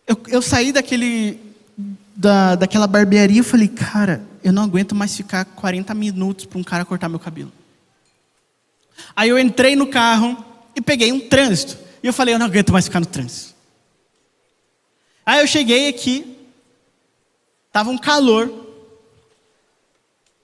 eu, 0.07 0.17
eu 0.27 0.41
saí 0.41 0.71
daquele 0.71 1.39
da, 2.15 2.55
daquela 2.55 2.87
barbearia 2.87 3.41
e 3.41 3.43
falei, 3.43 3.67
cara, 3.67 4.23
eu 4.45 4.53
não 4.53 4.61
aguento 4.61 4.93
mais 4.93 5.17
ficar 5.17 5.43
40 5.43 5.91
minutos 5.95 6.45
para 6.45 6.59
um 6.59 6.63
cara 6.63 6.85
cortar 6.85 7.09
meu 7.09 7.17
cabelo. 7.17 7.51
Aí 9.15 9.27
eu 9.27 9.39
entrei 9.39 9.75
no 9.75 9.87
carro 9.87 10.37
e 10.75 10.81
peguei 10.81 11.11
um 11.11 11.27
trânsito. 11.27 11.75
E 12.03 12.05
eu 12.05 12.13
falei, 12.13 12.35
eu 12.35 12.37
não 12.37 12.45
aguento 12.45 12.71
mais 12.71 12.85
ficar 12.85 12.99
no 12.99 13.07
trânsito. 13.07 13.55
Aí 15.25 15.39
eu 15.39 15.47
cheguei 15.47 15.87
aqui, 15.89 16.37
estava 17.65 17.89
um 17.89 17.97
calor, 17.97 18.53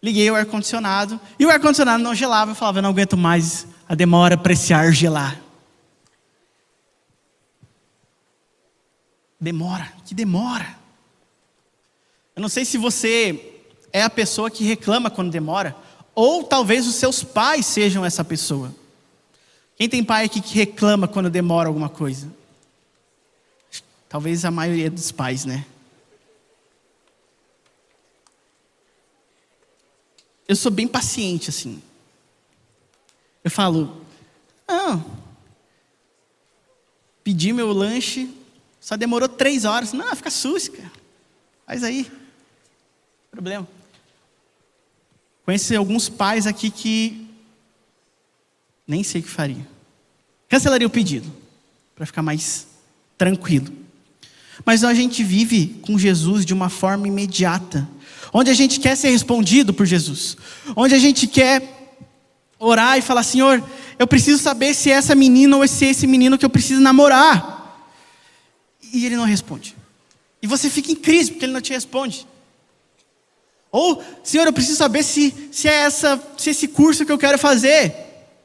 liguei 0.02 0.32
o 0.32 0.36
ar-condicionado, 0.36 1.22
e 1.38 1.46
o 1.46 1.52
ar-condicionado 1.52 2.02
não 2.02 2.16
gelava, 2.16 2.52
eu 2.52 2.56
falava, 2.56 2.80
eu 2.80 2.82
não 2.82 2.90
aguento 2.90 3.16
mais 3.16 3.68
a 3.88 3.94
demora 3.94 4.36
para 4.36 4.54
esse 4.54 4.74
ar 4.74 4.92
gelar. 4.92 5.40
Demora, 9.40 9.94
que 10.04 10.16
demora. 10.16 10.76
Eu 12.36 12.42
não 12.42 12.50
sei 12.50 12.66
se 12.66 12.80
você 12.80 13.51
é 13.94 14.04
a 14.04 14.10
pessoa 14.10 14.50
que 14.50 14.64
reclama 14.64 15.10
quando 15.10 15.32
demora, 15.32 15.76
ou 16.14 16.44
talvez 16.44 16.88
os 16.88 16.96
seus 16.96 17.24
pais 17.24 17.66
sejam 17.66 18.06
essa 18.06 18.24
pessoa. 18.24 18.74
Quem 19.76 19.90
tem 19.90 20.04
pai 20.04 20.26
aqui 20.26 20.42
que 20.42 20.56
reclama 20.56 21.08
quando 21.08 21.30
demora 21.30 21.68
alguma 21.68 21.90
coisa? 21.90 22.32
Talvez 24.08 24.46
a 24.46 24.52
maioria 24.52 24.92
dos 24.92 25.12
pais, 25.12 25.46
né? 25.46 25.66
Eu 30.48 30.56
sou 30.56 30.72
bem 30.72 30.88
paciente 30.88 31.50
assim. 31.50 31.82
Eu 33.44 33.50
falo, 33.50 34.06
não, 34.68 35.04
pedi 37.24 37.54
meu 37.54 37.72
lanche, 37.72 38.30
só 38.80 38.98
demorou 38.98 39.30
três 39.30 39.66
horas. 39.66 39.94
Não, 39.94 40.16
fica 40.16 40.30
susca. 40.30 40.92
Faz 41.66 41.84
aí 41.84 42.12
problema. 43.32 43.68
Conheci 45.46 45.76
alguns 45.76 46.08
pais 46.10 46.46
aqui 46.46 46.70
que 46.70 47.28
nem 48.88 49.04
sei 49.04 49.22
o 49.22 49.24
que 49.24 49.30
faria. 49.30 49.68
Cancelaria 50.48 50.88
o 50.88 50.90
pedido, 50.90 51.32
para 51.96 52.06
ficar 52.06 52.22
mais 52.22 52.68
tranquilo. 53.18 53.72
Mas 54.66 54.84
a 54.84 54.94
gente 54.94 55.24
vive 55.24 55.80
com 55.82 55.98
Jesus 55.98 56.46
de 56.46 56.54
uma 56.54 56.70
forma 56.70 57.08
imediata, 57.08 57.88
onde 58.34 58.52
a 58.52 58.54
gente 58.54 58.80
quer 58.80 58.96
ser 58.96 59.10
respondido 59.10 59.74
por 59.74 59.86
Jesus, 59.86 60.38
onde 60.76 60.94
a 60.94 61.00
gente 61.00 61.26
quer 61.26 61.96
orar 62.60 62.98
e 62.98 63.02
falar: 63.02 63.24
Senhor, 63.24 63.64
eu 63.98 64.08
preciso 64.08 64.42
saber 64.42 64.74
se 64.74 64.92
é 64.92 64.94
essa 64.94 65.16
menina 65.16 65.58
ou 65.58 65.68
se 65.68 65.86
é 65.86 65.90
esse 65.90 66.06
menino 66.06 66.38
que 66.38 66.46
eu 66.46 66.50
preciso 66.50 66.82
namorar. 66.82 67.60
E 68.94 69.06
ele 69.06 69.16
não 69.16 69.26
responde. 69.26 69.76
E 70.42 70.48
você 70.48 70.70
fica 70.70 70.92
em 70.92 70.96
crise 70.96 71.32
porque 71.32 71.46
ele 71.46 71.54
não 71.54 71.62
te 71.62 71.72
responde. 71.72 72.28
Ou, 73.72 74.04
Senhor, 74.24 74.46
eu 74.46 74.54
preciso 74.54 74.78
saber 74.78 75.04
se, 75.04 75.50
se 75.52 75.68
é 75.68 75.84
essa, 75.84 76.22
se 76.38 76.50
é 76.50 76.52
esse 76.52 76.68
curso 76.68 77.06
que 77.06 77.12
eu 77.12 77.18
quero 77.18 77.40
fazer. 77.40 77.96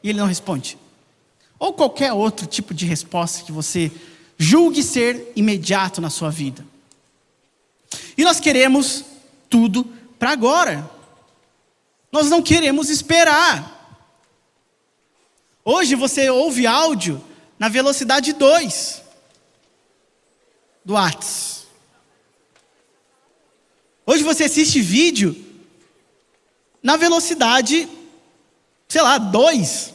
E 0.02 0.10
ele 0.10 0.18
não 0.18 0.26
responde. 0.26 0.78
Ou 1.58 1.72
qualquer 1.72 2.12
outro 2.12 2.46
tipo 2.46 2.72
de 2.72 2.86
resposta 2.86 3.44
que 3.44 3.50
você 3.50 3.90
julgue 4.38 4.82
ser 4.82 5.32
imediato 5.34 6.00
na 6.00 6.10
sua 6.10 6.30
vida. 6.30 6.64
E 8.16 8.22
nós 8.22 8.38
queremos 8.38 9.04
tudo 9.50 9.84
para 10.18 10.30
agora. 10.30 10.88
Nós 12.12 12.30
não 12.30 12.40
queremos 12.42 12.88
esperar. 12.88 13.74
Hoje 15.64 15.96
você 15.96 16.30
ouve 16.30 16.66
áudio 16.66 17.22
na 17.58 17.68
velocidade 17.68 18.32
2 18.32 19.02
do 20.84 20.94
WhatsApp. 20.94 21.55
Hoje 24.08 24.22
você 24.22 24.44
assiste 24.44 24.80
vídeo 24.80 25.34
na 26.80 26.96
velocidade, 26.96 27.88
sei 28.86 29.02
lá, 29.02 29.18
2. 29.18 29.92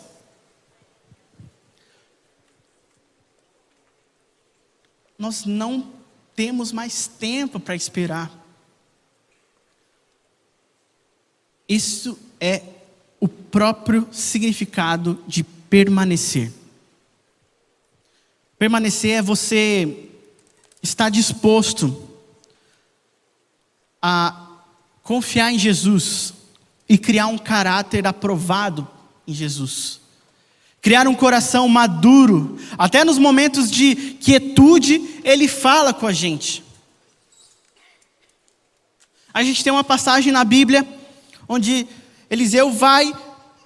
Nós 5.18 5.46
não 5.46 5.94
temos 6.36 6.74
mais 6.74 7.08
tempo 7.08 7.58
para 7.58 7.74
esperar. 7.74 8.30
Isso 11.70 12.20
é 12.38 12.64
o 13.18 13.30
próprio 13.30 14.10
significado 14.12 15.24
de 15.26 15.42
permanecer. 15.42 16.52
Permanecer 18.60 19.20
é 19.20 19.22
você 19.22 20.10
estar 20.84 21.10
disposto 21.10 22.11
a 24.02 24.48
confiar 25.04 25.52
em 25.52 25.60
Jesus 25.60 26.34
e 26.88 26.98
criar 26.98 27.28
um 27.28 27.38
caráter 27.38 28.08
aprovado 28.08 28.88
em 29.28 29.34
Jesus. 29.34 30.02
Criar 30.82 31.08
um 31.08 31.14
coração 31.14 31.68
maduro, 31.68 32.58
até 32.78 33.06
nos 33.06 33.18
momentos 33.18 33.70
de 33.70 33.96
quietude, 33.96 35.20
ele 35.24 35.48
fala 35.48 35.94
com 35.94 36.08
a 36.08 36.12
gente. 36.12 36.64
A 39.34 39.44
gente 39.44 39.64
tem 39.64 39.72
uma 39.72 39.84
passagem 39.84 40.32
na 40.32 40.44
Bíblia 40.44 40.86
onde 41.48 41.88
Eliseu 42.30 42.72
vai, 42.72 43.14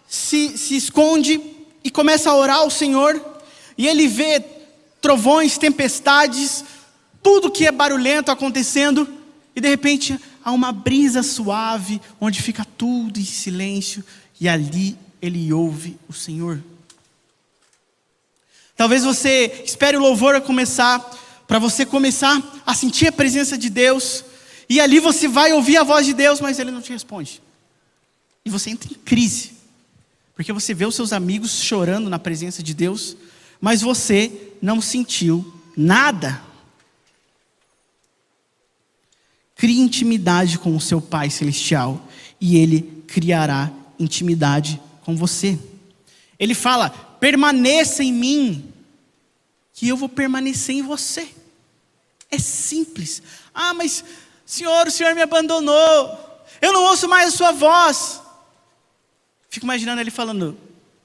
se, 0.08 0.58
se 0.58 0.76
esconde 0.76 1.40
e 1.84 1.92
começa 1.92 2.32
a 2.32 2.36
orar 2.36 2.58
ao 2.58 2.70
Senhor, 2.70 3.24
e 3.78 3.88
ele 3.88 4.08
vê 4.08 4.44
trovões, 5.00 5.58
tempestades, 5.58 6.66
tudo 7.22 7.52
que 7.52 7.68
é 7.68 7.72
barulhento 7.72 8.32
acontecendo, 8.32 9.08
e 9.56 9.62
de 9.62 9.70
repente 9.70 10.20
há 10.44 10.52
uma 10.52 10.72
brisa 10.72 11.24
suave, 11.24 12.02
onde 12.20 12.42
fica 12.42 12.66
tudo 12.78 13.20
em 13.20 13.26
silêncio, 13.26 14.04
e 14.40 14.50
ali 14.50 14.98
ele 15.22 15.52
ouve 15.54 15.98
o 16.08 16.14
Senhor. 16.14 16.62
Talvez 18.76 19.04
você 19.04 19.64
espere 19.66 19.96
o 19.96 20.02
louvor 20.02 20.36
a 20.36 20.42
começar, 20.42 21.00
para 21.48 21.60
você 21.60 21.86
começar 21.86 22.42
a 22.66 22.74
sentir 22.74 23.08
a 23.08 23.12
presença 23.12 23.58
de 23.58 23.70
Deus, 23.70 24.26
e 24.68 24.82
ali 24.82 25.00
você 25.00 25.28
vai 25.28 25.54
ouvir 25.54 25.78
a 25.78 25.84
voz 25.84 26.06
de 26.06 26.14
Deus, 26.14 26.42
mas 26.42 26.60
ele 26.60 26.72
não 26.72 26.82
te 26.82 26.92
responde. 26.92 27.42
E 28.44 28.50
você 28.50 28.70
entra 28.70 28.92
em 28.92 28.96
crise, 28.96 29.54
porque 30.36 30.52
você 30.52 30.74
vê 30.74 30.86
os 30.86 30.96
seus 30.96 31.14
amigos 31.14 31.62
chorando 31.62 32.10
na 32.10 32.20
presença 32.20 32.62
de 32.62 32.74
Deus, 32.74 33.16
mas 33.62 33.82
você 33.82 34.52
não 34.62 34.82
sentiu 34.82 35.54
nada. 35.78 36.42
Crie 39.56 39.80
intimidade 39.80 40.60
com 40.60 40.76
o 40.76 40.82
seu 40.82 41.02
Pai 41.02 41.30
Celestial 41.30 42.06
e 42.40 42.58
Ele 42.58 43.04
criará 43.08 43.72
intimidade 43.98 44.82
com 45.04 45.16
você. 45.16 45.58
Ele 46.38 46.54
fala: 46.54 46.90
permaneça 46.90 48.04
em 48.04 48.12
mim, 48.12 48.74
que 49.74 49.88
eu 49.88 49.96
vou 49.96 50.10
permanecer 50.10 50.76
em 50.76 50.82
você. 50.82 51.30
É 52.30 52.38
simples. 52.38 53.22
Ah, 53.54 53.74
mas 53.74 54.04
Senhor, 54.46 54.88
o 54.88 54.92
Senhor 54.92 55.16
me 55.16 55.22
abandonou. 55.22 56.26
Eu 56.62 56.74
não 56.74 56.84
ouço 56.84 57.08
mais 57.08 57.34
a 57.34 57.38
sua 57.38 57.52
voz. 57.52 58.22
Fico 59.50 59.66
imaginando 59.66 60.02
ele 60.02 60.12
falando: 60.12 60.58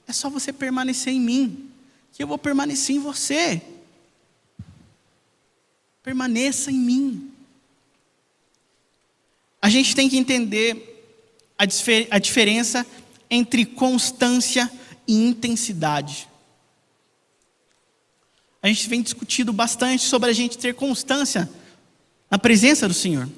é 0.07 0.13
só 0.13 0.29
você 0.29 0.53
permanecer 0.53 1.13
em 1.13 1.21
mim, 1.21 1.71
que 2.13 2.23
eu 2.23 2.27
vou 2.27 2.37
permanecer 2.39 2.97
em 2.97 2.99
você. 2.99 3.63
Permaneça 6.03 6.71
em 6.71 6.79
mim. 6.79 7.30
A 9.61 9.69
gente 9.69 9.95
tem 9.95 10.09
que 10.09 10.17
entender 10.17 11.13
a, 11.59 11.65
a 12.11 12.19
diferença 12.19 12.87
entre 13.31 13.65
constância 13.65 14.71
e 15.07 15.15
intensidade. 15.15 16.29
A 18.63 18.69
gente 18.69 18.89
vem 18.89 19.03
discutindo 19.03 19.53
bastante 19.53 20.05
sobre 20.05 20.31
a 20.31 20.33
gente 20.33 20.59
ter 20.59 20.75
constância 20.75 21.49
na 22.31 22.39
presença 22.39 22.87
do 22.87 22.95
Senhor. 22.95 23.29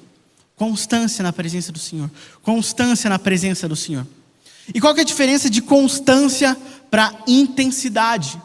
Constância 0.55 1.23
na 1.23 1.33
presença 1.33 1.71
do 1.71 1.79
Senhor. 1.79 2.09
Constância 2.41 3.09
na 3.09 3.17
presença 3.17 3.67
do 3.67 3.75
Senhor. 3.75 4.05
E 4.73 4.79
qual 4.79 4.95
é 4.95 5.01
a 5.01 5.05
diferença 5.05 5.49
de 5.49 5.61
constância 5.61 6.55
para 6.89 7.23
intensidade? 7.27 8.39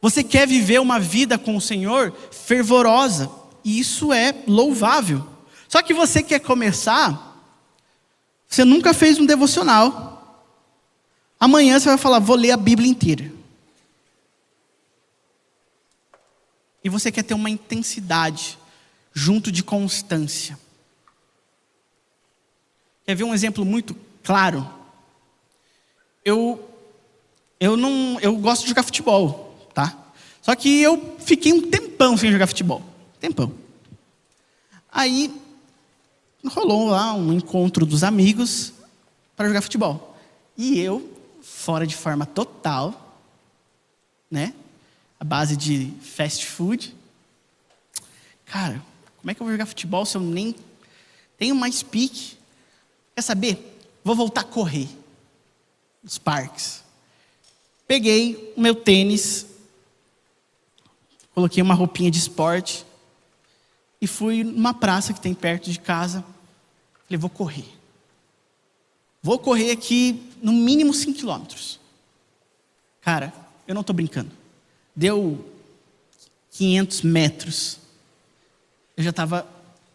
Você 0.00 0.22
quer 0.22 0.46
viver 0.46 0.80
uma 0.80 1.00
vida 1.00 1.38
com 1.38 1.56
o 1.56 1.60
Senhor 1.60 2.12
fervorosa, 2.30 3.28
e 3.68 3.78
isso 3.78 4.14
é 4.14 4.34
louvável. 4.46 5.28
Só 5.68 5.82
que 5.82 5.92
você 5.92 6.22
quer 6.22 6.40
começar 6.40 7.26
Você 8.48 8.64
nunca 8.64 8.94
fez 8.94 9.18
um 9.18 9.26
devocional. 9.26 10.48
Amanhã 11.38 11.78
você 11.78 11.86
vai 11.86 11.98
falar, 11.98 12.18
vou 12.18 12.34
ler 12.34 12.52
a 12.52 12.56
Bíblia 12.56 12.88
inteira. 12.88 13.30
E 16.82 16.88
você 16.88 17.12
quer 17.12 17.24
ter 17.24 17.34
uma 17.34 17.50
intensidade 17.50 18.58
junto 19.12 19.52
de 19.52 19.62
constância. 19.62 20.58
Quer 23.04 23.14
ver 23.14 23.24
um 23.24 23.34
exemplo 23.34 23.66
muito 23.66 23.94
claro? 24.24 24.66
Eu 26.24 26.66
eu 27.60 27.76
não 27.76 28.18
eu 28.20 28.34
gosto 28.38 28.62
de 28.62 28.70
jogar 28.70 28.82
futebol, 28.82 29.68
tá? 29.74 29.94
Só 30.40 30.54
que 30.54 30.80
eu 30.80 31.18
fiquei 31.18 31.52
um 31.52 31.68
tempão 31.68 32.16
sem 32.16 32.32
jogar 32.32 32.46
futebol. 32.46 32.87
Tempão. 33.20 33.52
Aí 34.90 35.34
rolou 36.46 36.88
lá 36.88 37.12
um 37.14 37.32
encontro 37.32 37.84
dos 37.84 38.02
amigos 38.02 38.72
para 39.36 39.48
jogar 39.48 39.62
futebol. 39.62 40.16
E 40.56 40.78
eu, 40.78 41.16
fora 41.42 41.86
de 41.86 41.96
forma 41.96 42.24
total, 42.26 43.20
né? 44.30 44.54
A 45.18 45.24
base 45.24 45.56
de 45.56 45.92
fast 46.00 46.46
food. 46.46 46.94
Cara, 48.44 48.82
como 49.18 49.30
é 49.30 49.34
que 49.34 49.40
eu 49.40 49.44
vou 49.44 49.52
jogar 49.52 49.66
futebol 49.66 50.06
se 50.06 50.16
eu 50.16 50.20
nem 50.20 50.54
tenho 51.36 51.54
mais 51.54 51.82
pique? 51.82 52.36
Quer 53.14 53.22
saber? 53.22 53.78
Vou 54.04 54.14
voltar 54.14 54.42
a 54.42 54.44
correr 54.44 54.88
nos 56.02 56.18
parques. 56.18 56.82
Peguei 57.86 58.52
o 58.56 58.60
meu 58.60 58.74
tênis, 58.74 59.46
coloquei 61.34 61.62
uma 61.62 61.74
roupinha 61.74 62.10
de 62.10 62.18
esporte 62.18 62.86
e 64.00 64.06
fui 64.06 64.44
numa 64.44 64.72
praça 64.72 65.12
que 65.12 65.20
tem 65.20 65.34
perto 65.34 65.70
de 65.70 65.78
casa. 65.78 66.24
Falei, 67.06 67.18
vou 67.18 67.30
correr. 67.30 67.66
Vou 69.22 69.38
correr 69.38 69.72
aqui 69.72 70.32
no 70.42 70.52
mínimo 70.52 70.94
5 70.94 71.18
quilômetros. 71.18 71.80
Cara, 73.02 73.32
eu 73.66 73.74
não 73.74 73.80
estou 73.80 73.94
brincando. 73.94 74.30
Deu 74.94 75.44
500 76.52 77.02
metros. 77.02 77.78
Eu 78.96 79.02
já 79.02 79.10
estava 79.10 79.46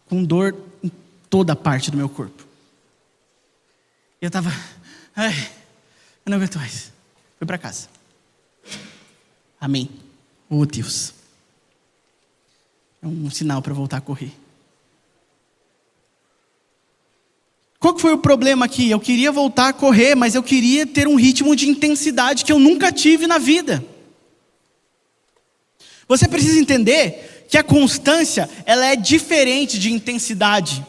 com 0.06 0.22
dor 0.22 0.54
em 0.82 0.90
toda 1.30 1.54
a 1.54 1.56
parte 1.56 1.90
do 1.90 1.96
meu 1.96 2.08
corpo. 2.08 2.44
Eu 4.20 4.28
estava, 4.28 4.50
ai, 5.14 5.32
eu 6.24 6.30
não 6.30 6.36
aguento 6.36 6.58
mais. 6.58 6.92
Fui 7.38 7.46
para 7.46 7.58
casa. 7.58 7.88
Amém. 9.60 9.88
Oh 10.48 10.66
Deus. 10.66 11.13
É 13.04 13.06
um 13.06 13.30
sinal 13.30 13.60
para 13.60 13.74
voltar 13.74 13.98
a 13.98 14.00
correr. 14.00 14.32
Qual 17.78 17.98
foi 17.98 18.14
o 18.14 18.18
problema 18.18 18.64
aqui? 18.64 18.90
Eu 18.90 18.98
queria 18.98 19.30
voltar 19.30 19.68
a 19.68 19.72
correr, 19.74 20.14
mas 20.14 20.34
eu 20.34 20.42
queria 20.42 20.86
ter 20.86 21.06
um 21.06 21.16
ritmo 21.16 21.54
de 21.54 21.68
intensidade 21.68 22.42
que 22.42 22.50
eu 22.50 22.58
nunca 22.58 22.90
tive 22.90 23.26
na 23.26 23.36
vida. 23.36 23.84
Você 26.08 26.26
precisa 26.26 26.58
entender 26.58 27.46
que 27.46 27.58
a 27.58 27.62
constância, 27.62 28.48
ela 28.64 28.86
é 28.86 28.96
diferente 28.96 29.78
de 29.78 29.92
intensidade. 29.92 30.82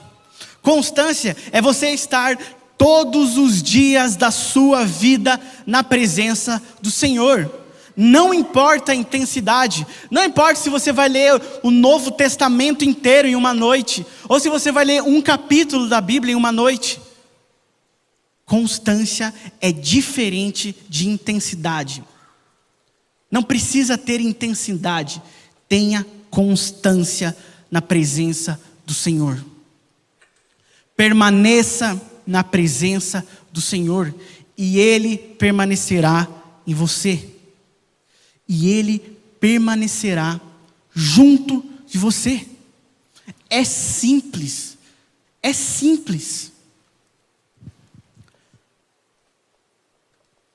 Constância 0.62 1.36
é 1.52 1.62
você 1.62 1.90
estar 1.90 2.38
todos 2.78 3.38
os 3.38 3.62
dias 3.62 4.16
da 4.16 4.32
sua 4.32 4.86
vida 4.86 5.38
na 5.66 5.84
presença 5.84 6.64
do 6.82 6.90
Senhor. 6.90 7.65
Não 7.96 8.34
importa 8.34 8.92
a 8.92 8.96
intensidade, 8.96 9.88
não 10.12 10.26
importa 10.26 10.60
se 10.60 10.70
você 10.70 10.92
vai 10.92 11.08
ler 11.08 11.42
o 11.64 11.72
Novo 11.72 12.12
Testamento 12.12 12.84
inteiro 12.84 13.28
em 13.28 13.36
uma 13.36 13.54
noite, 13.54 14.06
ou 14.28 14.38
se 14.40 14.50
você 14.50 14.72
vai 14.72 14.84
ler 14.84 15.02
um 15.02 15.22
capítulo 15.22 15.88
da 15.88 16.02
Bíblia 16.02 16.34
em 16.34 16.36
uma 16.36 16.52
noite. 16.52 17.00
Constância 18.46 19.34
é 19.62 19.72
diferente 19.72 20.76
de 20.90 21.08
intensidade. 21.08 22.04
Não 23.32 23.42
precisa 23.42 23.98
ter 23.98 24.20
intensidade, 24.20 25.22
tenha 25.70 26.06
constância 26.30 27.36
na 27.72 27.82
presença 27.82 28.60
do 28.86 28.94
Senhor. 28.94 29.44
Permaneça 30.98 32.00
na 32.28 32.44
presença 32.44 33.26
do 33.54 33.62
Senhor 33.62 34.14
e 34.58 34.80
Ele 34.80 35.18
permanecerá 35.18 36.28
em 36.68 36.74
você 36.74 37.35
e 38.48 38.70
ele 38.70 39.00
permanecerá 39.40 40.40
junto 40.94 41.64
de 41.88 41.98
você. 41.98 42.48
É 43.50 43.64
simples. 43.64 44.78
É 45.42 45.54
simples. 45.54 46.52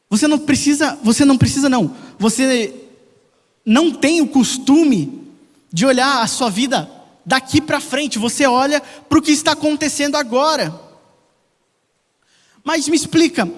Você 0.09 0.27
não 0.27 0.39
precisa, 0.39 0.99
você 1.03 1.25
não 1.25 1.39
precisa 1.39 1.69
não. 1.69 1.97
Você 2.19 2.75
não 3.65 3.93
tem 3.93 4.21
o 4.21 4.29
costume 4.29 5.29
de 5.73 5.87
olhar 5.87 6.23
a 6.23 6.27
sua 6.27 6.51
vida 6.51 6.91
daqui 7.25 7.61
para 7.61 7.81
frente, 7.81 8.19
você 8.19 8.47
olha 8.47 8.81
para 8.81 9.19
o 9.19 9.23
que 9.23 9.31
está 9.31 9.53
acontecendo 9.53 10.17
agora. 10.17 10.75
Mas 12.65 12.89
me 12.89 12.97
explica, 12.97 13.49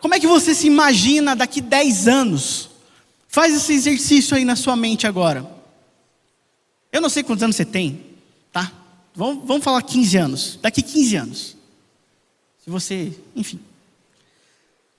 como 0.00 0.14
é 0.14 0.20
que 0.20 0.26
você 0.26 0.54
se 0.54 0.66
imagina 0.66 1.36
daqui 1.36 1.60
10 1.60 2.08
anos? 2.08 2.67
Faz 3.28 3.54
esse 3.54 3.74
exercício 3.74 4.34
aí 4.34 4.44
na 4.44 4.56
sua 4.56 4.74
mente 4.74 5.06
agora. 5.06 5.46
Eu 6.90 7.02
não 7.02 7.10
sei 7.10 7.22
quantos 7.22 7.42
anos 7.42 7.56
você 7.56 7.64
tem, 7.64 8.16
tá? 8.50 8.72
Vamos, 9.14 9.46
vamos 9.46 9.62
falar 9.62 9.82
15 9.82 10.16
anos. 10.16 10.58
Daqui 10.62 10.80
15 10.80 11.16
anos. 11.16 11.56
Se 12.64 12.70
você, 12.70 13.12
enfim. 13.36 13.60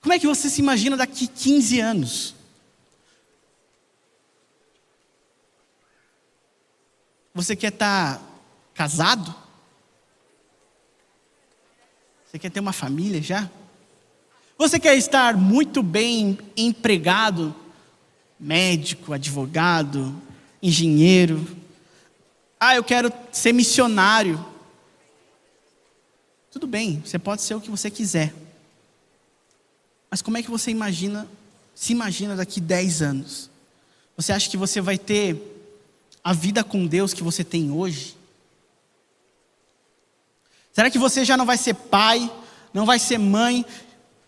Como 0.00 0.12
é 0.12 0.18
que 0.18 0.28
você 0.28 0.48
se 0.48 0.60
imagina 0.60 0.96
daqui 0.96 1.26
15 1.26 1.80
anos? 1.80 2.34
Você 7.34 7.56
quer 7.56 7.72
estar 7.72 8.18
tá 8.18 8.24
casado? 8.74 9.34
Você 12.26 12.38
quer 12.38 12.50
ter 12.50 12.60
uma 12.60 12.72
família 12.72 13.20
já? 13.20 13.50
Você 14.56 14.78
quer 14.78 14.96
estar 14.96 15.36
muito 15.36 15.82
bem 15.82 16.38
empregado 16.56 17.54
médico, 18.40 19.12
advogado, 19.12 20.14
engenheiro. 20.62 21.46
Ah, 22.58 22.74
eu 22.74 22.82
quero 22.82 23.12
ser 23.30 23.52
missionário. 23.52 24.44
Tudo 26.50 26.66
bem, 26.66 27.02
você 27.04 27.18
pode 27.18 27.42
ser 27.42 27.54
o 27.54 27.60
que 27.60 27.70
você 27.70 27.90
quiser. 27.90 28.34
Mas 30.10 30.22
como 30.22 30.38
é 30.38 30.42
que 30.42 30.50
você 30.50 30.70
imagina, 30.70 31.28
se 31.74 31.92
imagina 31.92 32.34
daqui 32.34 32.60
10 32.60 33.02
anos? 33.02 33.50
Você 34.16 34.32
acha 34.32 34.50
que 34.50 34.56
você 34.56 34.80
vai 34.80 34.98
ter 34.98 35.40
a 36.24 36.32
vida 36.32 36.64
com 36.64 36.86
Deus 36.86 37.14
que 37.14 37.22
você 37.22 37.44
tem 37.44 37.70
hoje? 37.70 38.16
Será 40.72 40.90
que 40.90 40.98
você 40.98 41.24
já 41.24 41.36
não 41.36 41.46
vai 41.46 41.56
ser 41.56 41.74
pai, 41.74 42.30
não 42.72 42.84
vai 42.84 42.98
ser 42.98 43.18
mãe, 43.18 43.64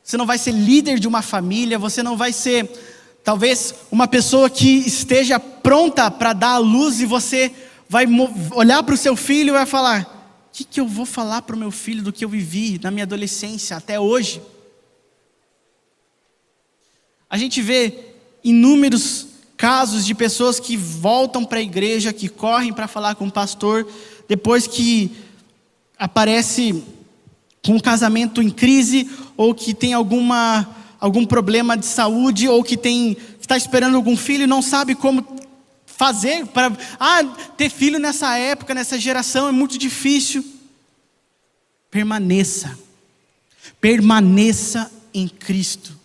você 0.03 0.17
não 0.17 0.27
vai 0.27 0.39
ser 0.39 0.53
líder 0.53 0.99
de 0.99 1.09
uma 1.09 1.23
família, 1.23 1.79
você 1.79 2.03
não 2.03 2.17
vai 2.17 2.33
ser 2.33 2.69
Talvez 3.25 3.75
uma 3.91 4.09
pessoa 4.09 4.51
que 4.51 4.69
esteja 4.69 5.39
pronta 5.39 6.11
para 6.11 6.33
dar 6.33 6.55
a 6.55 6.59
luz 6.59 7.01
e 7.01 7.07
você 7.07 7.53
vai 7.89 8.07
olhar 8.53 8.83
para 8.83 8.95
o 8.95 8.99
seu 8.99 9.15
filho 9.15 9.51
e 9.51 9.59
vai 9.59 9.67
falar: 9.67 10.49
O 10.49 10.53
que, 10.53 10.65
que 10.65 10.81
eu 10.81 10.89
vou 10.89 11.07
falar 11.07 11.43
para 11.43 11.55
o 11.55 11.59
meu 11.59 11.71
filho 11.71 12.03
do 12.03 12.13
que 12.13 12.25
eu 12.25 12.29
vivi 12.29 12.81
na 12.83 12.91
minha 12.91 13.05
adolescência 13.05 13.77
até 13.77 14.01
hoje? 14.01 14.43
A 17.31 17.39
gente 17.39 17.63
vê 17.63 17.95
inúmeros 18.43 19.29
casos 19.57 20.05
de 20.05 20.15
pessoas 20.15 20.59
que 20.59 20.77
voltam 20.77 21.45
para 21.45 21.61
a 21.61 21.63
igreja, 21.63 22.13
que 22.13 22.29
correm 22.29 22.73
para 22.73 22.89
falar 22.89 23.15
com 23.15 23.29
o 23.29 23.33
pastor, 23.33 23.87
depois 24.27 24.67
que 24.67 25.17
aparece 25.97 26.83
com 27.65 27.77
um 27.77 27.81
casamento 27.81 28.43
em 28.43 28.51
crise 28.51 29.09
ou 29.37 29.55
que 29.55 29.73
tem 29.73 29.95
alguma 29.95 30.82
algum 31.03 31.27
problema 31.27 31.77
de 31.77 31.85
saúde 31.85 32.49
ou 32.49 32.63
que 32.63 32.77
tem 32.77 33.17
está 33.41 33.57
esperando 33.57 33.97
algum 33.97 34.17
filho 34.17 34.45
e 34.45 34.47
não 34.47 34.63
sabe 34.63 34.95
como 34.95 35.27
fazer 35.85 36.47
para 36.47 36.73
ah, 37.01 37.25
ter 37.57 37.69
filho 37.69 37.99
nessa 37.99 38.39
época, 38.39 38.73
nessa 38.73 38.97
geração 39.01 39.49
é 39.49 39.53
muito 39.53 39.77
difícil. 39.77 40.45
Permaneça. 41.91 42.79
Permaneça 43.81 44.93
em 45.13 45.27
Cristo 45.27 45.99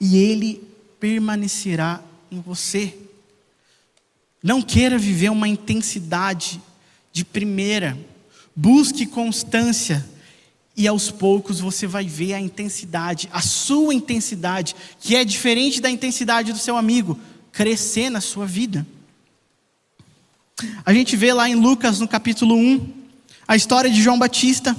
e 0.00 0.16
ele 0.16 0.66
permanecerá 0.98 2.00
em 2.30 2.40
você. 2.40 2.96
Não 4.42 4.62
queira 4.62 4.96
viver 4.96 5.28
uma 5.28 5.46
intensidade 5.46 6.58
de 7.12 7.22
primeira. 7.22 7.98
Busque 8.54 9.04
constância 9.04 10.08
e 10.76 10.86
aos 10.86 11.10
poucos 11.10 11.58
você 11.58 11.86
vai 11.86 12.04
ver 12.04 12.34
a 12.34 12.40
intensidade, 12.40 13.28
a 13.32 13.40
sua 13.40 13.94
intensidade, 13.94 14.76
que 15.00 15.16
é 15.16 15.24
diferente 15.24 15.80
da 15.80 15.90
intensidade 15.90 16.52
do 16.52 16.58
seu 16.58 16.76
amigo, 16.76 17.18
crescer 17.50 18.10
na 18.10 18.20
sua 18.20 18.44
vida. 18.44 18.86
A 20.84 20.92
gente 20.92 21.16
vê 21.16 21.32
lá 21.32 21.48
em 21.48 21.54
Lucas, 21.54 21.98
no 21.98 22.06
capítulo 22.06 22.54
1, 22.54 22.92
a 23.48 23.56
história 23.56 23.90
de 23.90 24.02
João 24.02 24.18
Batista. 24.18 24.76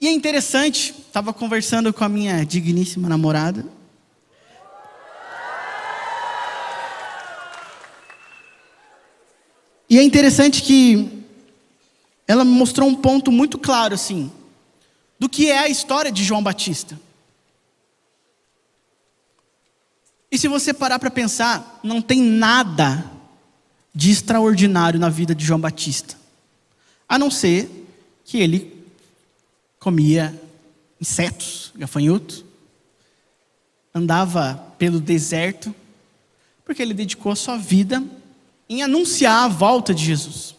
E 0.00 0.06
é 0.06 0.12
interessante, 0.12 0.94
estava 1.06 1.32
conversando 1.32 1.92
com 1.92 2.04
a 2.04 2.08
minha 2.08 2.44
digníssima 2.44 3.08
namorada. 3.08 3.66
E 9.88 9.98
é 9.98 10.02
interessante 10.04 10.62
que 10.62 11.19
ela 12.30 12.44
me 12.44 12.52
mostrou 12.52 12.88
um 12.88 12.94
ponto 12.94 13.32
muito 13.32 13.58
claro, 13.58 13.92
assim, 13.92 14.30
do 15.18 15.28
que 15.28 15.50
é 15.50 15.58
a 15.58 15.68
história 15.68 16.12
de 16.12 16.22
João 16.22 16.40
Batista. 16.40 16.96
E 20.30 20.38
se 20.38 20.46
você 20.46 20.72
parar 20.72 21.00
para 21.00 21.10
pensar, 21.10 21.80
não 21.82 22.00
tem 22.00 22.22
nada 22.22 23.04
de 23.92 24.12
extraordinário 24.12 25.00
na 25.00 25.08
vida 25.08 25.34
de 25.34 25.44
João 25.44 25.58
Batista, 25.58 26.16
a 27.08 27.18
não 27.18 27.32
ser 27.32 27.68
que 28.24 28.38
ele 28.38 28.80
comia 29.80 30.40
insetos, 31.00 31.72
gafanhotos, 31.74 32.44
andava 33.92 34.54
pelo 34.78 35.00
deserto, 35.00 35.74
porque 36.64 36.80
ele 36.80 36.94
dedicou 36.94 37.32
a 37.32 37.36
sua 37.36 37.56
vida 37.56 38.00
em 38.68 38.84
anunciar 38.84 39.46
a 39.46 39.48
volta 39.48 39.92
de 39.92 40.04
Jesus. 40.04 40.54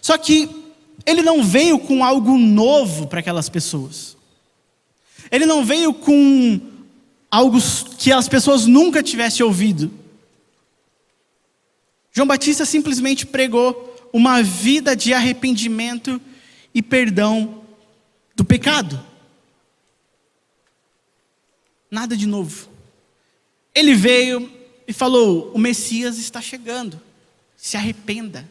Só 0.00 0.18
que 0.18 0.61
ele 1.04 1.22
não 1.22 1.42
veio 1.42 1.78
com 1.78 2.04
algo 2.04 2.36
novo 2.38 3.06
para 3.06 3.20
aquelas 3.20 3.48
pessoas. 3.48 4.16
Ele 5.30 5.46
não 5.46 5.64
veio 5.64 5.92
com 5.94 6.60
algo 7.30 7.58
que 7.98 8.12
as 8.12 8.28
pessoas 8.28 8.66
nunca 8.66 9.02
tivessem 9.02 9.44
ouvido. 9.44 9.90
João 12.12 12.26
Batista 12.26 12.66
simplesmente 12.66 13.24
pregou 13.24 14.10
uma 14.12 14.42
vida 14.42 14.94
de 14.94 15.14
arrependimento 15.14 16.20
e 16.74 16.82
perdão 16.82 17.62
do 18.36 18.44
pecado. 18.44 19.02
Nada 21.90 22.16
de 22.16 22.26
novo. 22.26 22.68
Ele 23.74 23.94
veio 23.94 24.50
e 24.86 24.92
falou: 24.92 25.50
O 25.54 25.58
Messias 25.58 26.18
está 26.18 26.40
chegando, 26.40 27.00
se 27.56 27.76
arrependa. 27.76 28.48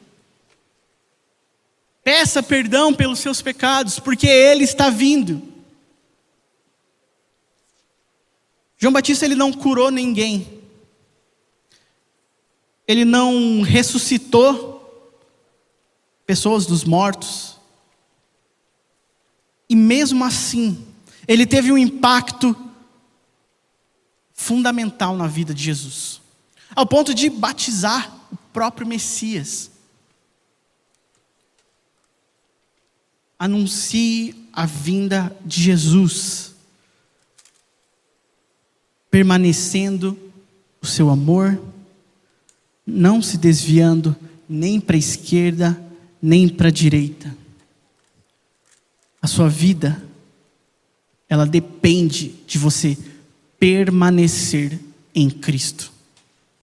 Peça 2.04 2.42
perdão 2.42 2.94
pelos 2.94 3.20
seus 3.20 3.42
pecados, 3.42 4.00
porque 4.00 4.28
Ele 4.28 4.64
está 4.64 4.90
vindo. 4.90 5.52
João 8.82 8.92
Batista 8.92 9.26
ele 9.26 9.36
não 9.36 9.54
curou 9.54 9.92
ninguém. 9.92 10.60
Ele 12.88 13.06
não 13.06 13.62
ressuscitou 13.62 14.72
pessoas 16.26 16.66
dos 16.66 16.84
mortos. 16.84 17.58
E 19.70 19.76
mesmo 19.76 20.26
assim, 20.26 20.84
ele 21.28 21.46
teve 21.46 21.72
um 21.72 21.78
impacto 21.78 22.56
fundamental 24.34 25.16
na 25.16 25.28
vida 25.28 25.54
de 25.54 25.64
Jesus, 25.64 26.20
ao 26.76 26.86
ponto 26.86 27.14
de 27.14 27.30
batizar 27.30 28.12
o 28.32 28.38
próprio 28.52 28.88
Messias. 28.88 29.71
Anuncie 33.42 34.36
a 34.54 34.68
vinda 34.68 35.36
de 35.44 35.64
Jesus, 35.64 36.54
permanecendo 39.10 40.16
o 40.80 40.86
seu 40.86 41.10
amor, 41.10 41.60
não 42.86 43.20
se 43.20 43.40
desviando 43.40 44.16
nem 44.48 44.80
para 44.80 44.96
a 44.96 45.00
esquerda, 45.00 45.84
nem 46.22 46.48
para 46.48 46.68
a 46.68 46.72
direita. 46.72 47.36
A 49.20 49.26
sua 49.26 49.50
vida, 49.50 50.00
ela 51.28 51.48
depende 51.48 52.36
de 52.46 52.60
você 52.60 52.96
permanecer 53.58 54.80
em 55.16 55.32
Cristo. 55.32 55.92